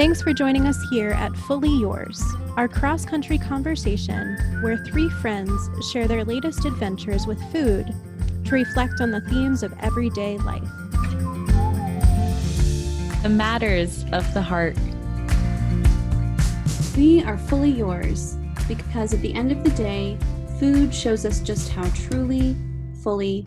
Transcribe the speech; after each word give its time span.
Thanks 0.00 0.22
for 0.22 0.32
joining 0.32 0.66
us 0.66 0.82
here 0.88 1.10
at 1.10 1.36
Fully 1.36 1.78
Yours, 1.78 2.24
our 2.56 2.68
cross 2.68 3.04
country 3.04 3.36
conversation 3.36 4.34
where 4.62 4.78
three 4.78 5.10
friends 5.20 5.52
share 5.92 6.08
their 6.08 6.24
latest 6.24 6.64
adventures 6.64 7.26
with 7.26 7.38
food 7.52 7.94
to 8.46 8.54
reflect 8.54 9.02
on 9.02 9.10
the 9.10 9.20
themes 9.20 9.62
of 9.62 9.74
everyday 9.80 10.38
life. 10.38 10.66
The 13.22 13.28
matters 13.28 14.06
of 14.10 14.32
the 14.32 14.40
heart. 14.40 14.74
We 16.96 17.22
are 17.22 17.36
fully 17.36 17.70
yours 17.70 18.38
because 18.66 19.12
at 19.12 19.20
the 19.20 19.34
end 19.34 19.52
of 19.52 19.62
the 19.62 19.70
day, 19.72 20.16
food 20.58 20.94
shows 20.94 21.26
us 21.26 21.40
just 21.40 21.72
how 21.72 21.86
truly, 21.90 22.56
fully 23.02 23.46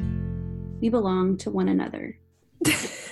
we 0.80 0.90
belong 0.90 1.36
to 1.38 1.50
one 1.50 1.70
another. 1.70 2.16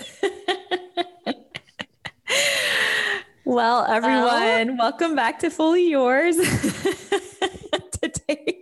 well, 3.52 3.86
everyone, 3.86 4.78
well, 4.78 4.78
welcome 4.78 5.14
back 5.14 5.40
to 5.40 5.50
Fully 5.50 5.90
Yours. 5.90 6.38
Today, 8.02 8.60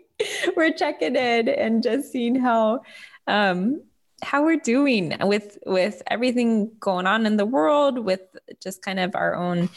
we're 0.57 0.73
checking 0.73 1.15
in 1.15 1.47
and 1.47 1.83
just 1.83 2.11
seeing 2.11 2.33
how 2.33 2.81
um, 3.27 3.83
how 4.23 4.43
we're 4.43 4.57
doing 4.57 5.15
with 5.21 5.59
with 5.67 6.01
everything 6.07 6.71
going 6.79 7.05
on 7.05 7.27
in 7.27 7.37
the 7.37 7.45
world, 7.45 7.99
with 7.99 8.21
just 8.59 8.81
kind 8.81 8.99
of 8.99 9.13
our 9.13 9.35
own 9.35 9.69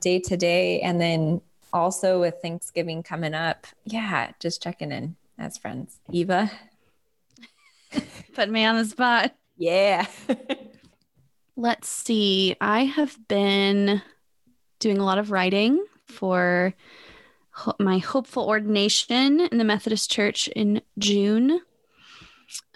day 0.00 0.18
to 0.18 0.36
day, 0.36 0.80
and 0.80 1.00
then 1.00 1.40
also 1.72 2.18
with 2.20 2.34
Thanksgiving 2.42 3.04
coming 3.04 3.34
up. 3.34 3.68
Yeah, 3.84 4.32
just 4.40 4.60
checking 4.60 4.90
in 4.90 5.14
as 5.38 5.58
friends. 5.58 6.00
Eva, 6.10 6.50
put 8.34 8.50
me 8.50 8.64
on 8.64 8.78
the 8.78 8.84
spot. 8.84 9.32
Yeah. 9.56 10.06
Let's 11.56 11.88
see. 11.88 12.56
I 12.60 12.80
have 12.86 13.16
been 13.28 14.02
doing 14.84 14.98
a 14.98 15.04
lot 15.04 15.18
of 15.18 15.30
writing 15.30 15.82
for 16.06 16.74
my 17.78 17.98
hopeful 17.98 18.46
ordination 18.46 19.40
in 19.40 19.56
the 19.56 19.64
Methodist 19.64 20.10
Church 20.10 20.46
in 20.48 20.82
June. 20.98 21.60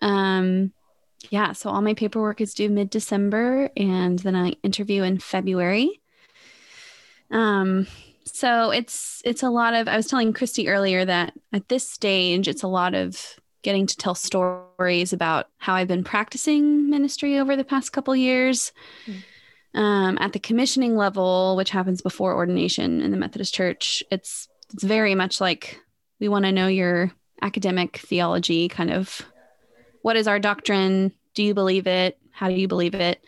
Um, 0.01 0.73
yeah, 1.29 1.53
so 1.53 1.69
all 1.69 1.83
my 1.83 1.93
paperwork 1.93 2.41
is 2.41 2.55
due 2.55 2.71
mid 2.71 2.89
December, 2.89 3.71
and 3.77 4.19
then 4.21 4.35
I 4.35 4.55
interview 4.63 5.03
in 5.03 5.19
February. 5.19 6.01
Um, 7.31 7.87
so 8.25 8.71
it's 8.71 9.21
it's 9.25 9.43
a 9.43 9.51
lot 9.51 9.75
of. 9.75 9.87
I 9.87 9.97
was 9.97 10.07
telling 10.07 10.33
Christy 10.33 10.69
earlier 10.69 11.05
that 11.05 11.35
at 11.53 11.69
this 11.69 11.87
stage, 11.89 12.49
it's 12.49 12.63
a 12.63 12.69
lot 12.69 12.95
of 12.95 13.39
getting 13.61 13.87
to 13.87 13.97
tell 13.99 14.15
stories 14.15 15.13
about 15.13 15.49
how 15.59 15.75
I've 15.75 15.89
been 15.89 16.05
practicing 16.05 16.89
ministry 16.89 17.39
over 17.39 17.55
the 17.55 17.65
past 17.65 17.93
couple 17.93 18.17
years. 18.17 18.73
Mm. 19.07 19.25
Um, 19.75 20.17
at 20.21 20.33
the 20.33 20.39
commissioning 20.39 20.97
level, 20.97 21.55
which 21.57 21.71
happens 21.71 22.01
before 22.01 22.35
ordination 22.35 23.03
in 23.03 23.11
the 23.11 23.17
Methodist 23.17 23.55
Church, 23.55 24.03
it's 24.11 24.49
it's 24.73 24.83
very 24.83 25.15
much 25.15 25.41
like 25.41 25.81
we 26.21 26.29
want 26.29 26.45
to 26.45 26.53
know 26.53 26.67
your 26.67 27.13
academic 27.43 27.99
theology, 27.99 28.69
kind 28.69 28.91
of 28.91 29.23
what 30.03 30.17
is 30.17 30.27
our 30.27 30.39
doctrine? 30.39 31.13
Do 31.35 31.43
you 31.43 31.55
believe 31.55 31.87
it? 31.87 32.19
How 32.33 32.49
do 32.49 32.55
you 32.55 32.69
believe 32.69 32.95
it? 32.95 33.23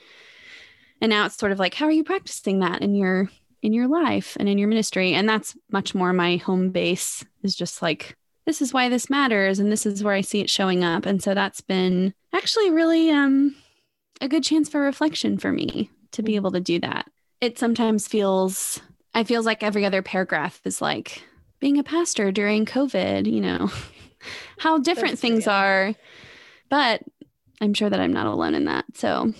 And 1.01 1.11
now 1.11 1.27
it's 1.27 1.37
sort 1.37 1.53
of 1.53 1.59
like, 1.59 1.75
how 1.75 1.87
are 1.87 1.93
you 1.93 2.05
practicing 2.05 2.61
that 2.61 2.83
in 2.83 2.95
your 2.95 3.31
in 3.63 3.73
your 3.73 3.89
life 3.89 4.37
and 4.41 4.49
in 4.49 4.59
your 4.59 4.69
ministry? 4.69 5.13
And 5.13 5.29
that's 5.29 5.57
much 5.71 5.95
more 5.95 6.13
my 6.13 6.37
home 6.37 6.71
base 6.71 7.25
is 7.43 7.55
just 7.55 7.83
like, 7.83 8.17
this 8.47 8.63
is 8.63 8.73
why 8.73 8.89
this 8.89 9.11
matters 9.11 9.59
and 9.59 9.71
this 9.71 9.85
is 9.85 10.03
where 10.03 10.15
I 10.15 10.23
see 10.23 10.41
it 10.41 10.51
showing 10.51 10.83
up. 10.83 11.07
And 11.07 11.23
so 11.23 11.35
that's 11.35 11.61
been 11.61 12.15
actually 12.33 12.71
really 12.71 13.11
um 13.11 13.55
a 14.21 14.29
good 14.29 14.45
chance 14.45 14.69
for 14.69 14.81
reflection 14.81 15.39
for 15.39 15.53
me 15.53 15.91
to 16.13 16.23
be 16.23 16.37
able 16.37 16.53
to 16.53 16.61
do 16.61 16.79
that. 16.81 17.11
It 17.41 17.59
sometimes 17.59 18.07
feels 18.07 18.81
I 19.15 19.25
feels 19.25 19.47
like 19.47 19.63
every 19.63 19.85
other 19.85 20.03
paragraph 20.03 20.61
is 20.65 20.81
like 20.81 21.23
being 21.59 21.79
a 21.79 21.83
pastor 21.83 22.31
during 22.33 22.65
COVID, 22.65 23.31
you 23.31 23.41
know, 23.41 23.71
how 24.59 24.79
different 24.79 25.19
things 25.19 25.47
are. 25.47 25.95
But 26.69 27.03
I'm 27.61 27.75
sure 27.75 27.91
that 27.91 28.01
I'm 28.01 28.13
not 28.13 28.27
alone 28.27 28.55
in 28.55 28.67
that. 28.67 28.85
So 28.95 29.33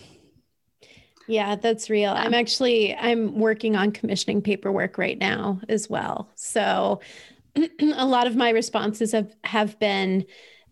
yeah, 1.31 1.55
that's 1.55 1.89
real. 1.89 2.13
Yeah. 2.13 2.23
I'm 2.23 2.35
actually 2.35 2.95
I'm 2.95 3.39
working 3.39 3.77
on 3.77 3.93
commissioning 3.93 4.43
paperwork 4.43 4.99
right 4.99 5.19
now 5.19 5.61
as 5.69 5.89
well. 5.89 6.29
So 6.35 7.01
a 7.81 8.05
lot 8.05 8.27
of 8.27 8.37
my 8.37 8.51
responses 8.51 9.13
have 9.13 9.33
have 9.45 9.79
been 9.79 10.27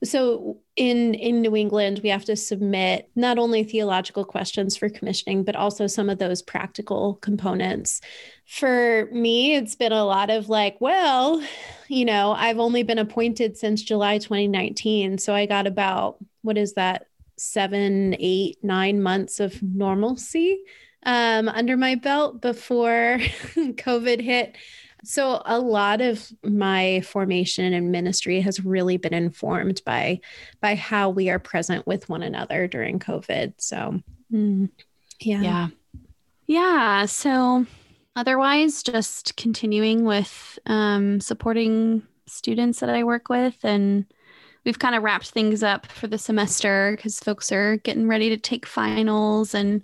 so 0.05 0.59
in 0.79 1.15
in 1.15 1.43
New 1.43 1.57
England, 1.57 2.01
we 2.05 2.09
have 2.09 2.25
to 2.27 2.37
submit 2.37 3.11
not 3.17 3.37
only 3.37 3.65
theological 3.65 4.25
questions 4.25 4.77
for 4.77 4.89
commissioning, 4.89 5.43
but 5.43 5.57
also 5.57 5.89
some 5.89 6.09
of 6.09 6.19
those 6.19 6.41
practical 6.41 7.17
components. 7.17 8.01
For 8.47 9.09
me, 9.11 9.57
it's 9.57 9.75
been 9.75 9.91
a 9.91 10.05
lot 10.05 10.31
of 10.31 10.49
like, 10.49 10.81
well, 10.81 11.43
you 11.89 12.05
know, 12.05 12.31
I've 12.31 12.61
only 12.61 12.85
been 12.85 12.99
appointed 12.99 13.57
since 13.57 13.83
July 13.83 14.19
2019, 14.19 15.19
so 15.19 15.35
I 15.35 15.47
got 15.47 15.67
about 15.67 16.19
what 16.43 16.57
is 16.57 16.75
that, 16.75 17.09
seven, 17.37 18.15
eight, 18.21 18.59
nine 18.63 19.03
months 19.03 19.41
of 19.41 19.61
normalcy 19.63 20.61
um, 21.03 21.49
under 21.49 21.77
my 21.77 21.97
belt 21.97 22.41
before 22.41 23.19
COVID 23.57 24.21
hit. 24.21 24.57
So, 25.05 25.43
a 25.45 25.59
lot 25.59 26.01
of 26.01 26.31
my 26.43 27.01
formation 27.03 27.73
and 27.73 27.93
ministry 27.93 28.41
has 28.41 28.65
really 28.65 28.97
been 28.97 29.15
informed 29.15 29.83
by 29.85 30.21
by 30.61 30.75
how 30.75 31.11
we 31.11 31.31
are 31.31 31.39
present 31.39 31.87
with 31.87 32.09
one 32.09 32.23
another 32.23 32.67
during 32.67 32.99
COVID. 32.99 33.55
So, 33.59 34.01
mm. 34.33 34.69
yeah. 35.21 35.43
Yeah. 35.43 35.69
Yeah. 36.47 37.07
So, 37.07 37.67
otherwise, 38.17 38.83
just 38.83 39.37
continuing 39.37 40.05
with 40.05 40.59
um, 40.67 41.21
supporting 41.21 42.03
students 42.27 42.81
that 42.81 42.91
I 42.91 43.05
work 43.05 43.29
with. 43.29 43.57
And 43.63 44.07
we've 44.65 44.79
kind 44.79 44.95
of 44.95 45.03
wrapped 45.03 45.31
things 45.31 45.63
up 45.63 45.87
for 45.87 46.07
the 46.07 46.19
semester 46.19 46.95
because 46.97 47.19
folks 47.21 47.53
are 47.53 47.77
getting 47.79 48.09
ready 48.09 48.29
to 48.31 48.37
take 48.37 48.67
finals. 48.67 49.55
And 49.55 49.83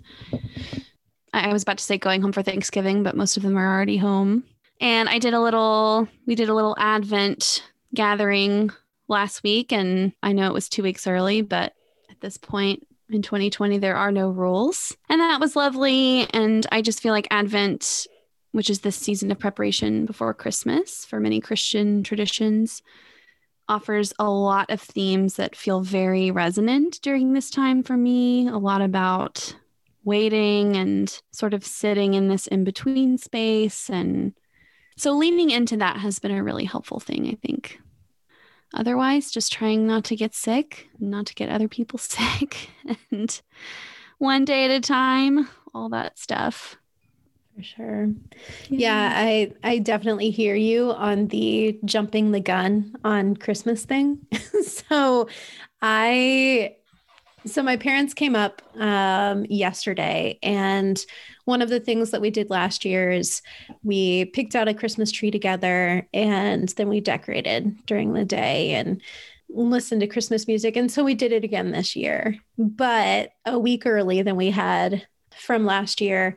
I 1.33 1.51
was 1.51 1.63
about 1.63 1.77
to 1.79 1.83
say 1.83 1.97
going 1.97 2.21
home 2.21 2.31
for 2.31 2.43
Thanksgiving, 2.43 3.03
but 3.03 3.15
most 3.15 3.37
of 3.37 3.43
them 3.43 3.57
are 3.57 3.73
already 3.73 3.97
home. 3.97 4.43
And 4.81 5.09
I 5.09 5.19
did 5.19 5.33
a 5.33 5.41
little, 5.41 6.07
we 6.25 6.35
did 6.35 6.49
a 6.49 6.53
little 6.53 6.75
Advent 6.77 7.63
gathering 7.93 8.71
last 9.07 9.43
week. 9.43 9.71
And 9.71 10.13
I 10.21 10.33
know 10.33 10.47
it 10.47 10.53
was 10.53 10.69
two 10.69 10.83
weeks 10.83 11.07
early, 11.07 11.41
but 11.41 11.73
at 12.09 12.19
this 12.21 12.37
point 12.37 12.85
in 13.09 13.21
2020, 13.21 13.77
there 13.77 13.95
are 13.95 14.11
no 14.11 14.29
rules. 14.29 14.95
And 15.09 15.21
that 15.21 15.39
was 15.39 15.55
lovely. 15.55 16.27
And 16.33 16.65
I 16.71 16.81
just 16.81 17.01
feel 17.01 17.13
like 17.13 17.27
Advent, 17.31 18.07
which 18.51 18.69
is 18.69 18.79
this 18.79 18.95
season 18.95 19.31
of 19.31 19.39
preparation 19.39 20.05
before 20.05 20.33
Christmas 20.33 21.05
for 21.05 21.19
many 21.19 21.39
Christian 21.39 22.03
traditions, 22.03 22.81
offers 23.67 24.13
a 24.19 24.29
lot 24.29 24.69
of 24.69 24.81
themes 24.81 25.35
that 25.35 25.55
feel 25.55 25.81
very 25.81 26.31
resonant 26.31 26.99
during 27.01 27.33
this 27.33 27.49
time 27.49 27.83
for 27.83 27.97
me. 27.97 28.47
A 28.47 28.57
lot 28.57 28.81
about 28.81 29.55
waiting 30.03 30.75
and 30.75 31.21
sort 31.31 31.53
of 31.53 31.65
sitting 31.65 32.13
in 32.13 32.27
this 32.27 32.45
in 32.47 32.63
between 32.63 33.17
space 33.17 33.89
and 33.89 34.33
so 34.97 35.13
leaning 35.13 35.49
into 35.51 35.77
that 35.77 35.97
has 35.97 36.19
been 36.19 36.31
a 36.31 36.43
really 36.43 36.65
helpful 36.65 36.99
thing, 36.99 37.27
I 37.27 37.35
think. 37.45 37.79
Otherwise, 38.73 39.31
just 39.31 39.53
trying 39.53 39.87
not 39.87 40.03
to 40.05 40.15
get 40.15 40.33
sick, 40.33 40.89
not 40.99 41.25
to 41.27 41.33
get 41.33 41.49
other 41.49 41.67
people 41.67 41.99
sick, 41.99 42.69
and 43.11 43.41
one 44.17 44.45
day 44.45 44.65
at 44.65 44.71
a 44.71 44.81
time, 44.81 45.47
all 45.73 45.89
that 45.89 46.17
stuff. 46.17 46.77
For 47.55 47.63
sure. 47.63 48.09
Yeah. 48.69 48.79
yeah, 48.79 49.13
I 49.15 49.53
I 49.63 49.77
definitely 49.79 50.29
hear 50.29 50.55
you 50.55 50.91
on 50.91 51.27
the 51.27 51.79
jumping 51.85 52.31
the 52.31 52.41
gun 52.41 52.95
on 53.05 53.37
Christmas 53.37 53.85
thing. 53.85 54.19
so 54.63 55.29
I 55.81 56.75
so 57.45 57.61
my 57.61 57.77
parents 57.77 58.13
came 58.13 58.35
up 58.35 58.61
um, 58.75 59.45
yesterday, 59.49 60.39
and 60.41 61.03
one 61.45 61.61
of 61.61 61.69
the 61.69 61.79
things 61.79 62.11
that 62.11 62.21
we 62.21 62.31
did 62.31 62.49
last 62.49 62.85
year 62.85 63.11
is 63.11 63.41
we 63.83 64.25
picked 64.25 64.55
out 64.55 64.67
a 64.67 64.73
Christmas 64.73 65.11
tree 65.11 65.31
together, 65.31 66.07
and 66.13 66.69
then 66.69 66.89
we 66.89 67.01
decorated 67.01 67.75
during 67.85 68.13
the 68.13 68.25
day 68.25 68.73
and 68.73 69.01
listened 69.49 70.01
to 70.01 70.07
Christmas 70.07 70.47
music. 70.47 70.75
And 70.75 70.91
so 70.91 71.03
we 71.03 71.15
did 71.15 71.31
it 71.31 71.43
again 71.43 71.71
this 71.71 71.95
year, 71.95 72.37
but 72.57 73.31
a 73.45 73.57
week 73.59 73.85
early 73.85 74.21
than 74.21 74.35
we 74.35 74.51
had 74.51 75.07
from 75.37 75.65
last 75.65 76.01
year. 76.01 76.35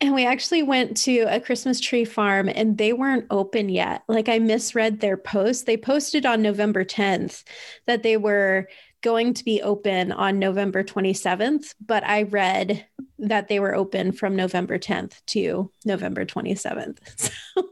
And 0.00 0.14
we 0.14 0.24
actually 0.24 0.62
went 0.62 0.96
to 0.98 1.22
a 1.22 1.40
Christmas 1.40 1.80
tree 1.80 2.04
farm 2.04 2.48
and 2.48 2.78
they 2.78 2.92
weren't 2.92 3.26
open 3.30 3.68
yet. 3.68 4.04
Like 4.06 4.28
I 4.28 4.38
misread 4.38 5.00
their 5.00 5.16
post. 5.16 5.66
They 5.66 5.76
posted 5.76 6.24
on 6.24 6.40
November 6.40 6.84
10th 6.84 7.42
that 7.86 8.04
they 8.04 8.16
were 8.16 8.68
going 9.02 9.34
to 9.34 9.44
be 9.44 9.62
open 9.62 10.12
on 10.12 10.38
November 10.38 10.82
27th, 10.82 11.74
but 11.84 12.04
I 12.04 12.22
read 12.22 12.84
that 13.18 13.48
they 13.48 13.60
were 13.60 13.74
open 13.74 14.12
from 14.12 14.36
November 14.36 14.78
10th 14.78 15.24
to 15.26 15.70
November 15.84 16.24
27th. 16.24 16.98
So, 17.54 17.64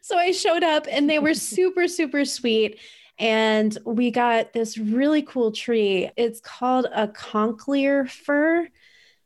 so 0.00 0.18
I 0.18 0.32
showed 0.32 0.62
up 0.62 0.86
and 0.90 1.10
they 1.10 1.18
were 1.18 1.34
super, 1.34 1.88
super 1.88 2.24
sweet. 2.24 2.78
And 3.18 3.76
we 3.84 4.10
got 4.10 4.52
this 4.52 4.78
really 4.78 5.22
cool 5.22 5.52
tree. 5.52 6.10
It's 6.16 6.40
called 6.40 6.86
a 6.94 7.08
concolor 7.08 8.08
fir 8.08 8.68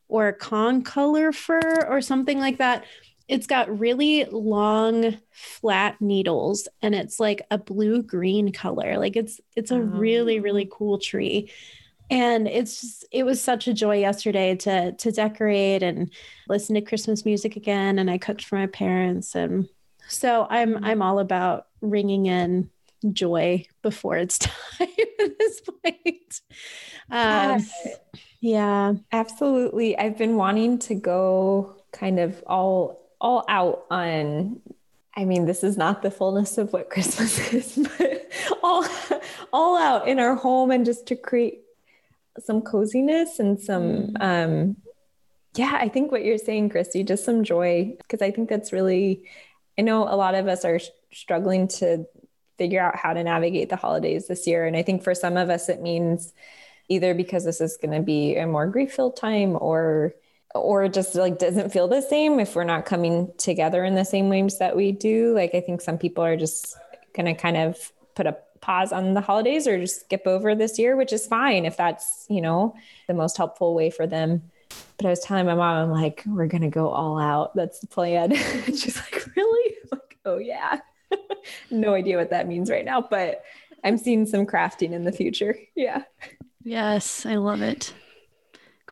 or 0.08 0.28
a 0.28 0.36
concolor 0.36 1.32
fir 1.32 1.86
or 1.88 2.00
something 2.00 2.40
like 2.40 2.58
that 2.58 2.84
it's 3.32 3.46
got 3.46 3.78
really 3.78 4.24
long 4.26 5.16
flat 5.30 6.00
needles 6.00 6.68
and 6.82 6.94
it's 6.94 7.18
like 7.18 7.40
a 7.50 7.56
blue 7.58 8.02
green 8.02 8.52
color. 8.52 8.98
Like 8.98 9.16
it's 9.16 9.40
it's 9.56 9.70
a 9.70 9.80
really 9.80 10.38
really 10.40 10.66
Oh. 10.70 10.74
cool 10.76 10.98
tree. 10.98 11.50
And 12.10 12.46
it's 12.46 12.80
just, 12.82 13.04
it 13.10 13.22
was 13.24 13.40
such 13.40 13.68
a 13.68 13.72
joy 13.72 13.98
yesterday 14.00 14.54
to 14.56 14.92
to 14.92 15.10
decorate 15.12 15.82
and 15.82 16.12
listen 16.48 16.74
to 16.74 16.82
Christmas 16.82 17.24
music 17.24 17.56
again 17.56 17.98
and 17.98 18.10
I 18.10 18.18
cooked 18.18 18.44
for 18.44 18.56
my 18.58 18.66
parents 18.66 19.34
and 19.34 19.66
so 20.08 20.46
I'm 20.50 20.84
I'm 20.84 21.00
all 21.00 21.18
about 21.18 21.68
ringing 21.80 22.26
in 22.26 22.68
joy 23.12 23.64
before 23.82 24.16
it's 24.18 24.38
time 24.46 24.88
at 25.20 25.38
this 25.38 25.60
point. 25.60 26.40
Um, 27.10 27.58
Yes. 27.60 27.72
yeah. 28.40 28.92
Absolutely. 29.10 29.96
I've 29.96 30.18
been 30.18 30.36
wanting 30.36 30.78
to 30.80 30.94
go 30.94 31.76
kind 31.92 32.18
of 32.20 32.42
all 32.46 33.01
all 33.22 33.44
out 33.48 33.86
on 33.90 34.60
I 35.14 35.26
mean, 35.26 35.44
this 35.44 35.62
is 35.62 35.76
not 35.76 36.00
the 36.00 36.10
fullness 36.10 36.56
of 36.56 36.72
what 36.72 36.90
Christmas 36.94 37.52
is, 37.52 37.88
but 37.98 38.30
all 38.62 38.84
all 39.52 39.78
out 39.78 40.08
in 40.08 40.18
our 40.18 40.34
home 40.34 40.70
and 40.70 40.84
just 40.84 41.06
to 41.06 41.16
create 41.16 41.60
some 42.38 42.60
coziness 42.60 43.38
and 43.38 43.58
some 43.60 44.16
um 44.20 44.76
yeah, 45.54 45.76
I 45.78 45.88
think 45.88 46.10
what 46.10 46.24
you're 46.24 46.38
saying, 46.38 46.70
Christy, 46.70 47.04
just 47.04 47.26
some 47.26 47.44
joy 47.44 47.94
because 47.98 48.22
I 48.22 48.30
think 48.30 48.48
that's 48.48 48.72
really 48.72 49.28
I 49.78 49.82
know 49.82 50.02
a 50.02 50.16
lot 50.16 50.34
of 50.34 50.48
us 50.48 50.64
are 50.64 50.80
struggling 51.12 51.68
to 51.68 52.06
figure 52.58 52.80
out 52.80 52.96
how 52.96 53.12
to 53.12 53.22
navigate 53.22 53.68
the 53.68 53.76
holidays 53.76 54.28
this 54.28 54.46
year 54.46 54.66
and 54.66 54.76
I 54.76 54.82
think 54.82 55.02
for 55.02 55.14
some 55.14 55.36
of 55.36 55.48
us 55.48 55.68
it 55.68 55.80
means 55.80 56.32
either 56.88 57.14
because 57.14 57.44
this 57.44 57.60
is 57.60 57.78
going 57.80 57.94
to 57.94 58.02
be 58.02 58.36
a 58.36 58.46
more 58.46 58.66
grief 58.66 58.94
filled 58.94 59.16
time 59.16 59.56
or 59.58 60.14
or 60.54 60.88
just 60.88 61.14
like 61.14 61.38
doesn't 61.38 61.72
feel 61.72 61.88
the 61.88 62.02
same 62.02 62.38
if 62.40 62.54
we're 62.54 62.64
not 62.64 62.84
coming 62.84 63.32
together 63.38 63.84
in 63.84 63.94
the 63.94 64.04
same 64.04 64.28
ways 64.28 64.58
that 64.58 64.76
we 64.76 64.92
do. 64.92 65.34
Like 65.34 65.54
i 65.54 65.60
think 65.60 65.80
some 65.80 65.98
people 65.98 66.24
are 66.24 66.36
just 66.36 66.76
going 67.14 67.26
to 67.26 67.34
kind 67.34 67.56
of 67.56 67.92
put 68.14 68.26
a 68.26 68.36
pause 68.60 68.92
on 68.92 69.14
the 69.14 69.20
holidays 69.20 69.66
or 69.66 69.78
just 69.78 70.02
skip 70.02 70.22
over 70.24 70.54
this 70.54 70.78
year 70.78 70.96
which 70.96 71.12
is 71.12 71.26
fine 71.26 71.64
if 71.64 71.76
that's 71.76 72.24
you 72.30 72.40
know 72.40 72.74
the 73.08 73.14
most 73.14 73.36
helpful 73.36 73.74
way 73.74 73.90
for 73.90 74.06
them. 74.06 74.42
But 74.96 75.06
i 75.06 75.10
was 75.10 75.20
telling 75.20 75.46
my 75.46 75.54
mom 75.54 75.76
i'm 75.76 75.90
like 75.90 76.22
we're 76.26 76.46
going 76.46 76.62
to 76.62 76.70
go 76.70 76.88
all 76.88 77.18
out. 77.18 77.54
That's 77.54 77.80
the 77.80 77.86
plan. 77.86 78.34
She's 78.66 78.96
like 78.96 79.26
really? 79.36 79.74
I'm 79.82 79.98
like 79.98 80.18
oh 80.24 80.38
yeah. 80.38 80.80
No 81.70 81.94
idea 81.94 82.16
what 82.16 82.30
that 82.30 82.46
means 82.46 82.70
right 82.70 82.84
now 82.84 83.00
but 83.00 83.42
i'm 83.84 83.98
seeing 83.98 84.26
some 84.26 84.46
crafting 84.46 84.92
in 84.92 85.04
the 85.04 85.12
future. 85.12 85.56
Yeah. 85.74 86.04
Yes, 86.64 87.26
I 87.26 87.36
love 87.36 87.60
it. 87.60 87.92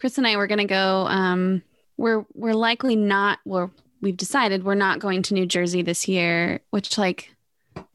Chris 0.00 0.18
and 0.18 0.26
I 0.26 0.36
were 0.36 0.46
gonna 0.46 0.64
go. 0.64 1.06
Um, 1.06 1.62
we're 1.96 2.24
we're 2.34 2.54
likely 2.54 2.96
not. 2.96 3.38
Well, 3.44 3.70
we've 4.00 4.16
decided 4.16 4.64
we're 4.64 4.74
not 4.74 4.98
going 4.98 5.22
to 5.24 5.34
New 5.34 5.46
Jersey 5.46 5.82
this 5.82 6.08
year. 6.08 6.60
Which, 6.70 6.98
like, 6.98 7.34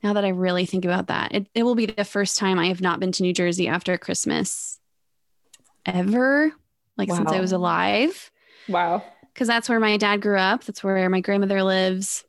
now 0.03 0.13
that 0.13 0.23
I 0.23 0.29
really 0.29 0.65
think 0.65 0.85
about 0.85 1.07
that, 1.07 1.33
it, 1.33 1.47
it 1.53 1.63
will 1.63 1.75
be 1.75 1.87
the 1.87 2.05
first 2.05 2.37
time 2.37 2.59
I 2.59 2.67
have 2.67 2.81
not 2.81 2.99
been 2.99 3.11
to 3.13 3.23
New 3.23 3.33
Jersey 3.33 3.67
after 3.67 3.97
Christmas 3.97 4.79
ever. 5.85 6.53
Like 6.97 7.11
since 7.11 7.29
I 7.29 7.41
was 7.41 7.51
alive, 7.51 8.31
wow 8.69 9.03
because 9.35 9.49
that's 9.49 9.67
where 9.67 9.81
my 9.81 9.97
dad 9.97 10.21
grew 10.21 10.37
up. 10.37 10.63
That's 10.63 10.83
where 10.83 11.09
my 11.09 11.19
grandmother 11.19 11.61
lives, 11.61 12.23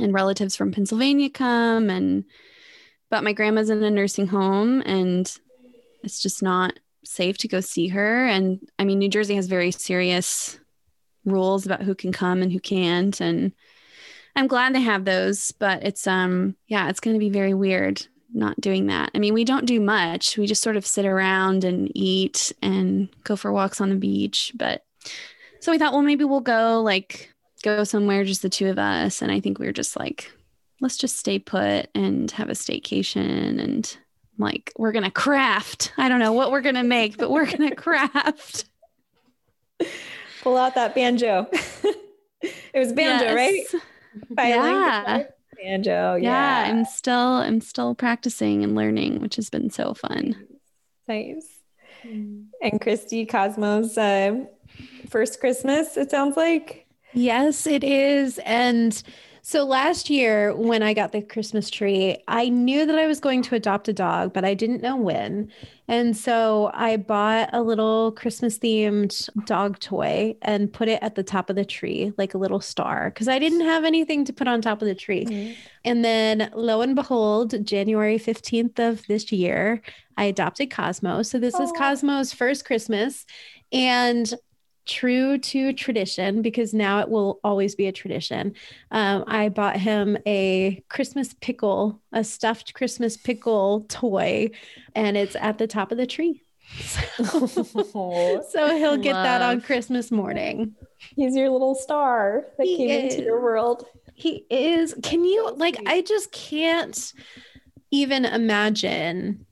and 0.00 0.12
relatives 0.12 0.56
from 0.56 0.72
Pennsylvania 0.72 1.30
come. 1.30 1.88
And 1.88 2.24
but 3.08 3.24
my 3.24 3.32
grandma's 3.32 3.70
in 3.70 3.82
a 3.82 3.90
nursing 3.90 4.26
home, 4.26 4.82
and 4.84 5.32
it's 6.02 6.20
just 6.20 6.42
not 6.42 6.78
safe 7.08 7.38
to 7.38 7.48
go 7.48 7.60
see 7.60 7.88
her. 7.88 8.26
And 8.26 8.60
I 8.78 8.84
mean, 8.84 8.98
New 8.98 9.08
Jersey 9.08 9.34
has 9.34 9.46
very 9.46 9.70
serious 9.70 10.58
rules 11.24 11.66
about 11.66 11.82
who 11.82 11.94
can 11.94 12.12
come 12.12 12.42
and 12.42 12.52
who 12.52 12.60
can't. 12.60 13.18
And 13.20 13.52
I'm 14.36 14.46
glad 14.46 14.74
they 14.74 14.80
have 14.80 15.04
those, 15.04 15.52
but 15.52 15.82
it's 15.82 16.06
um 16.06 16.56
yeah, 16.66 16.88
it's 16.88 17.00
going 17.00 17.14
to 17.14 17.20
be 17.20 17.30
very 17.30 17.54
weird 17.54 18.06
not 18.32 18.60
doing 18.60 18.86
that. 18.88 19.10
I 19.14 19.18
mean, 19.18 19.32
we 19.32 19.44
don't 19.44 19.64
do 19.64 19.80
much. 19.80 20.36
We 20.36 20.46
just 20.46 20.62
sort 20.62 20.76
of 20.76 20.86
sit 20.86 21.06
around 21.06 21.64
and 21.64 21.90
eat 21.94 22.52
and 22.60 23.08
go 23.24 23.36
for 23.36 23.52
walks 23.52 23.80
on 23.80 23.88
the 23.88 23.96
beach, 23.96 24.52
but 24.54 24.84
so 25.60 25.72
we 25.72 25.78
thought, 25.78 25.92
well, 25.92 26.02
maybe 26.02 26.24
we'll 26.24 26.40
go 26.40 26.82
like 26.82 27.32
go 27.64 27.82
somewhere 27.84 28.22
just 28.24 28.42
the 28.42 28.48
two 28.48 28.68
of 28.68 28.78
us 28.78 29.20
and 29.22 29.32
I 29.32 29.40
think 29.40 29.58
we 29.58 29.66
were 29.66 29.72
just 29.72 29.98
like 29.98 30.30
let's 30.80 30.96
just 30.96 31.16
stay 31.16 31.40
put 31.40 31.88
and 31.94 32.30
have 32.30 32.48
a 32.48 32.52
staycation 32.52 33.60
and 33.60 33.98
like 34.38 34.72
we're 34.78 34.92
gonna 34.92 35.10
craft. 35.10 35.92
I 35.98 36.08
don't 36.08 36.20
know 36.20 36.32
what 36.32 36.50
we're 36.50 36.60
gonna 36.62 36.84
make, 36.84 37.16
but 37.16 37.30
we're 37.30 37.46
gonna 37.46 37.74
craft. 37.74 38.64
pull 40.42 40.56
out 40.56 40.74
that 40.74 40.94
banjo. 40.94 41.46
it 41.52 42.78
was 42.78 42.92
banjo, 42.92 43.24
Yes. 43.26 43.34
right? 43.74 43.82
Violin, 44.30 44.70
Yeah. 44.72 45.22
Banjo. 45.62 46.14
Yeah. 46.14 46.20
Yeah. 46.66 46.70
I'm 46.72 46.84
still 46.84 47.16
I'm 47.36 47.60
still 47.60 47.94
practicing 47.94 48.62
and 48.64 48.74
learning, 48.74 49.20
which 49.20 49.36
has 49.36 49.50
been 49.50 49.70
so 49.70 49.94
fun. 49.94 50.36
nice. 51.06 51.46
And 52.04 52.80
Christy 52.80 53.26
Cosmo's 53.26 53.98
uh, 53.98 54.44
first 55.08 55.40
Christmas, 55.40 55.96
it 55.96 56.10
sounds 56.12 56.36
like. 56.36 56.86
Yes, 57.12 57.66
it 57.66 57.82
is. 57.82 58.38
And 58.44 59.02
so 59.48 59.64
last 59.64 60.10
year, 60.10 60.54
when 60.54 60.82
I 60.82 60.92
got 60.92 61.12
the 61.12 61.22
Christmas 61.22 61.70
tree, 61.70 62.18
I 62.28 62.50
knew 62.50 62.84
that 62.84 62.98
I 62.98 63.06
was 63.06 63.18
going 63.18 63.40
to 63.44 63.54
adopt 63.54 63.88
a 63.88 63.94
dog, 63.94 64.34
but 64.34 64.44
I 64.44 64.52
didn't 64.52 64.82
know 64.82 64.94
when. 64.94 65.50
And 65.88 66.14
so 66.14 66.70
I 66.74 66.98
bought 66.98 67.48
a 67.54 67.62
little 67.62 68.12
Christmas 68.12 68.58
themed 68.58 69.26
dog 69.46 69.78
toy 69.78 70.36
and 70.42 70.70
put 70.70 70.88
it 70.88 71.02
at 71.02 71.14
the 71.14 71.22
top 71.22 71.48
of 71.48 71.56
the 71.56 71.64
tree, 71.64 72.12
like 72.18 72.34
a 72.34 72.38
little 72.38 72.60
star, 72.60 73.08
because 73.08 73.26
I 73.26 73.38
didn't 73.38 73.62
have 73.62 73.86
anything 73.86 74.26
to 74.26 74.34
put 74.34 74.48
on 74.48 74.60
top 74.60 74.82
of 74.82 74.86
the 74.86 74.94
tree. 74.94 75.24
Mm-hmm. 75.24 75.52
And 75.82 76.04
then 76.04 76.50
lo 76.54 76.82
and 76.82 76.94
behold, 76.94 77.64
January 77.64 78.18
15th 78.18 78.78
of 78.78 79.06
this 79.06 79.32
year, 79.32 79.80
I 80.18 80.24
adopted 80.24 80.70
Cosmo. 80.70 81.22
So 81.22 81.38
this 81.38 81.58
is 81.58 81.72
Cosmo's 81.72 82.34
first 82.34 82.66
Christmas. 82.66 83.24
And 83.72 84.30
true 84.88 85.38
to 85.38 85.72
tradition, 85.72 86.42
because 86.42 86.74
now 86.74 86.98
it 87.00 87.08
will 87.08 87.38
always 87.44 87.74
be 87.76 87.86
a 87.86 87.92
tradition, 87.92 88.54
um, 88.90 89.22
I 89.26 89.50
bought 89.50 89.76
him 89.76 90.16
a 90.26 90.82
Christmas 90.88 91.34
pickle, 91.40 92.00
a 92.12 92.24
stuffed 92.24 92.74
Christmas 92.74 93.16
pickle 93.16 93.86
toy, 93.88 94.50
and 94.94 95.16
it's 95.16 95.36
at 95.36 95.58
the 95.58 95.66
top 95.68 95.92
of 95.92 95.98
the 95.98 96.06
tree. 96.06 96.42
Oh, 97.20 98.42
So 98.50 98.76
he'll 98.76 98.96
get 98.98 99.14
that 99.14 99.42
on 99.42 99.60
Christmas 99.60 100.10
morning. 100.10 100.74
he's 101.16 101.34
your 101.34 101.50
little 101.50 101.74
star 101.74 102.46
that 102.58 102.66
He 102.66 102.76
came 102.76 102.90
into 103.04 103.22
your 103.22 103.40
world. 103.40 103.86
He 104.14 104.44
is. 104.50 104.94
Can 105.02 105.24
you 105.24 105.48
so 105.48 105.54
like? 105.54 105.78
I 105.86 106.02
just 106.02 106.32
can't 106.32 107.12
even 107.90 108.24
imagine 108.24 109.46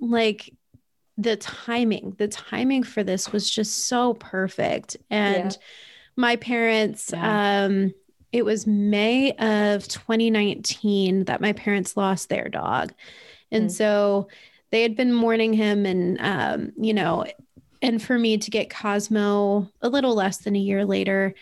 like 0.00 0.52
the 1.16 1.36
timing. 1.36 2.14
The 2.18 2.28
timing 2.28 2.82
for 2.82 3.02
this 3.02 3.32
was 3.32 3.48
just 3.50 3.86
so 3.88 4.14
perfect. 4.14 4.96
And 5.10 5.52
Yeah. 5.52 5.56
my 6.16 6.36
parents, 6.36 7.12
Yeah. 7.12 7.64
um, 7.66 7.94
it 8.32 8.44
was 8.44 8.66
May 8.66 9.32
of 9.32 9.88
2019 9.88 11.24
that 11.24 11.40
my 11.40 11.52
parents 11.52 11.96
lost 11.96 12.28
their 12.28 12.48
dog. 12.48 12.92
And 13.50 13.68
Mm. 13.68 13.72
so 13.72 14.28
they 14.70 14.82
had 14.82 14.96
been 14.96 15.12
mourning 15.12 15.52
him 15.52 15.86
and 15.86 16.18
um, 16.20 16.72
you 16.76 16.94
know, 16.94 17.24
and 17.82 18.02
for 18.02 18.18
me 18.18 18.38
to 18.38 18.50
get 18.50 18.70
Cosmo 18.70 19.70
a 19.82 19.88
little 19.88 20.14
less 20.14 20.38
than 20.38 20.56
a 20.56 20.60
year 20.60 20.84
later, 20.84 21.34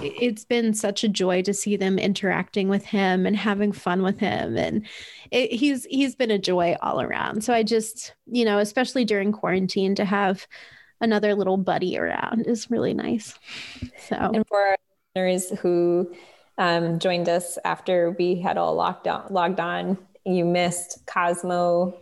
it's 0.00 0.44
been 0.44 0.74
such 0.74 1.04
a 1.04 1.08
joy 1.08 1.42
to 1.42 1.54
see 1.54 1.76
them 1.76 1.98
interacting 1.98 2.68
with 2.68 2.84
him 2.84 3.26
and 3.26 3.36
having 3.36 3.72
fun 3.72 4.02
with 4.02 4.18
him. 4.18 4.56
And 4.56 4.86
it, 5.30 5.52
he's 5.52 5.84
he's 5.86 6.14
been 6.14 6.30
a 6.30 6.38
joy 6.38 6.76
all 6.82 7.00
around. 7.00 7.44
So 7.44 7.52
i 7.52 7.62
just 7.62 8.14
you 8.26 8.44
know 8.44 8.58
especially 8.58 9.04
during 9.04 9.32
quarantine 9.32 9.94
to 9.96 10.04
have 10.04 10.46
another 11.00 11.34
little 11.34 11.56
buddy 11.56 11.98
around 11.98 12.46
is 12.46 12.70
really 12.70 12.94
nice. 12.94 13.38
So. 14.08 14.16
And 14.16 14.46
for 14.46 14.60
our 14.60 14.76
listeners 15.14 15.58
who 15.60 16.12
um, 16.58 16.98
joined 16.98 17.28
us 17.28 17.58
after 17.64 18.12
we 18.12 18.36
had 18.36 18.58
all 18.58 18.74
locked 18.74 19.06
on, 19.06 19.26
logged 19.30 19.60
on, 19.60 19.98
you 20.24 20.44
missed 20.44 21.04
Cosmo 21.06 21.94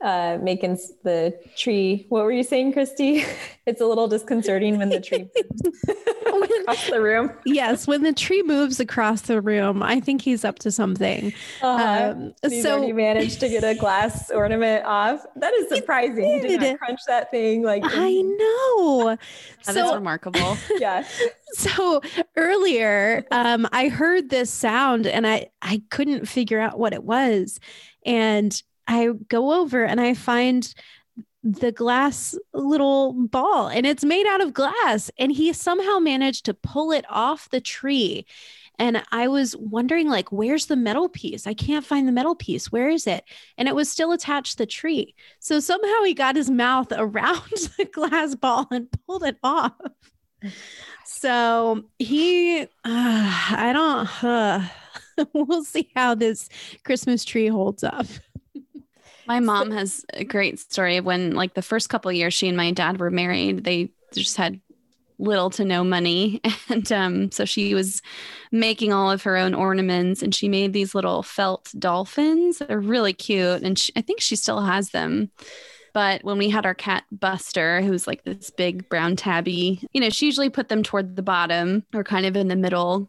uh, 0.00 0.38
making 0.42 0.78
the 1.04 1.34
tree. 1.56 2.06
What 2.10 2.24
were 2.24 2.32
you 2.32 2.42
saying, 2.42 2.72
Christy? 2.72 3.24
It's 3.66 3.80
a 3.80 3.84
little 3.86 4.06
disconcerting 4.06 4.78
when 4.78 4.90
the 4.90 5.00
tree 5.00 5.28
moves 5.34 5.78
across 6.60 6.88
the 6.88 7.00
room. 7.00 7.32
yes 7.44 7.84
when 7.88 8.04
the 8.04 8.12
tree 8.12 8.44
moves 8.44 8.78
across 8.78 9.22
the 9.22 9.40
room 9.40 9.82
i 9.82 9.98
think 9.98 10.22
he's 10.22 10.44
up 10.44 10.60
to 10.60 10.70
something 10.70 11.32
Uh-huh. 11.62 12.12
um, 12.14 12.32
he's 12.48 12.62
so 12.62 12.76
already 12.76 12.92
managed 12.92 13.40
to 13.40 13.48
get 13.48 13.64
a 13.64 13.74
glass 13.74 14.30
ornament 14.30 14.84
off. 14.84 15.20
That 15.34 15.52
is 15.54 15.68
surprising. 15.76 16.24
He 16.34 16.38
did 16.40 16.60
did. 16.60 16.70
not 16.70 16.78
crunch 16.78 17.00
that 17.08 17.32
thing 17.32 17.62
like 17.64 17.82
i 17.84 18.12
know 18.22 19.16
That 19.64 19.70
is 19.70 19.74
so 19.74 19.94
remarkable. 19.96 20.56
yeah. 20.78 21.04
so 21.54 22.00
earlier 22.36 23.24
um 23.32 23.66
i 23.72 23.88
heard 23.88 24.30
this 24.30 24.48
sound 24.52 25.08
and 25.08 25.26
i 25.26 25.48
i 25.60 25.82
couldn't 25.90 26.26
figure 26.28 26.60
out 26.60 26.78
what 26.78 26.92
it 26.92 27.02
was 27.02 27.58
and 28.04 28.62
i 28.86 29.08
go 29.28 29.60
over 29.60 29.84
and 29.84 30.00
i 30.00 30.14
find 30.14 30.74
the 31.46 31.70
glass 31.70 32.36
little 32.52 33.12
ball 33.12 33.68
and 33.68 33.86
it's 33.86 34.04
made 34.04 34.26
out 34.26 34.40
of 34.40 34.52
glass. 34.52 35.10
And 35.16 35.30
he 35.30 35.52
somehow 35.52 35.98
managed 35.98 36.44
to 36.46 36.54
pull 36.54 36.90
it 36.90 37.04
off 37.08 37.48
the 37.50 37.60
tree. 37.60 38.26
And 38.78 39.02
I 39.10 39.28
was 39.28 39.56
wondering, 39.56 40.08
like, 40.08 40.30
where's 40.32 40.66
the 40.66 40.76
metal 40.76 41.08
piece? 41.08 41.46
I 41.46 41.54
can't 41.54 41.84
find 41.84 42.06
the 42.06 42.12
metal 42.12 42.34
piece. 42.34 42.70
Where 42.70 42.90
is 42.90 43.06
it? 43.06 43.24
And 43.56 43.68
it 43.68 43.74
was 43.74 43.88
still 43.88 44.12
attached 44.12 44.52
to 44.52 44.58
the 44.58 44.66
tree. 44.66 45.14
So 45.38 45.60
somehow 45.60 46.02
he 46.04 46.14
got 46.14 46.36
his 46.36 46.50
mouth 46.50 46.88
around 46.96 47.50
the 47.78 47.86
glass 47.86 48.34
ball 48.34 48.66
and 48.70 48.88
pulled 49.06 49.22
it 49.22 49.36
off. 49.42 49.72
So 51.04 51.84
he, 51.98 52.62
uh, 52.62 52.66
I 52.84 53.70
don't, 53.72 54.24
uh, 54.24 54.68
we'll 55.32 55.64
see 55.64 55.90
how 55.94 56.14
this 56.14 56.48
Christmas 56.84 57.24
tree 57.24 57.46
holds 57.46 57.84
up. 57.84 58.06
My 59.26 59.40
mom 59.40 59.70
has 59.72 60.04
a 60.14 60.24
great 60.24 60.58
story 60.58 60.98
of 60.98 61.04
when, 61.04 61.32
like, 61.32 61.54
the 61.54 61.62
first 61.62 61.88
couple 61.88 62.12
years 62.12 62.34
she 62.34 62.48
and 62.48 62.56
my 62.56 62.70
dad 62.70 63.00
were 63.00 63.10
married, 63.10 63.64
they 63.64 63.90
just 64.14 64.36
had 64.36 64.60
little 65.18 65.50
to 65.50 65.64
no 65.64 65.82
money. 65.84 66.40
And 66.68 66.90
um, 66.90 67.30
so 67.30 67.44
she 67.44 67.74
was 67.74 68.02
making 68.50 68.92
all 68.92 69.10
of 69.10 69.22
her 69.22 69.36
own 69.36 69.54
ornaments 69.54 70.20
and 70.20 70.34
she 70.34 70.48
made 70.48 70.72
these 70.72 70.96
little 70.96 71.22
felt 71.22 71.72
dolphins. 71.78 72.58
They're 72.58 72.80
really 72.80 73.12
cute. 73.12 73.62
And 73.62 73.78
she, 73.78 73.92
I 73.94 74.00
think 74.00 74.20
she 74.20 74.34
still 74.34 74.60
has 74.60 74.90
them. 74.90 75.30
But 75.94 76.24
when 76.24 76.38
we 76.38 76.50
had 76.50 76.66
our 76.66 76.74
cat 76.74 77.04
Buster, 77.12 77.82
who's 77.82 78.06
like 78.06 78.24
this 78.24 78.50
big 78.50 78.88
brown 78.88 79.14
tabby, 79.14 79.80
you 79.92 80.00
know, 80.00 80.10
she 80.10 80.26
usually 80.26 80.50
put 80.50 80.68
them 80.68 80.82
toward 80.82 81.14
the 81.14 81.22
bottom 81.22 81.84
or 81.94 82.02
kind 82.02 82.26
of 82.26 82.36
in 82.36 82.48
the 82.48 82.56
middle. 82.56 83.08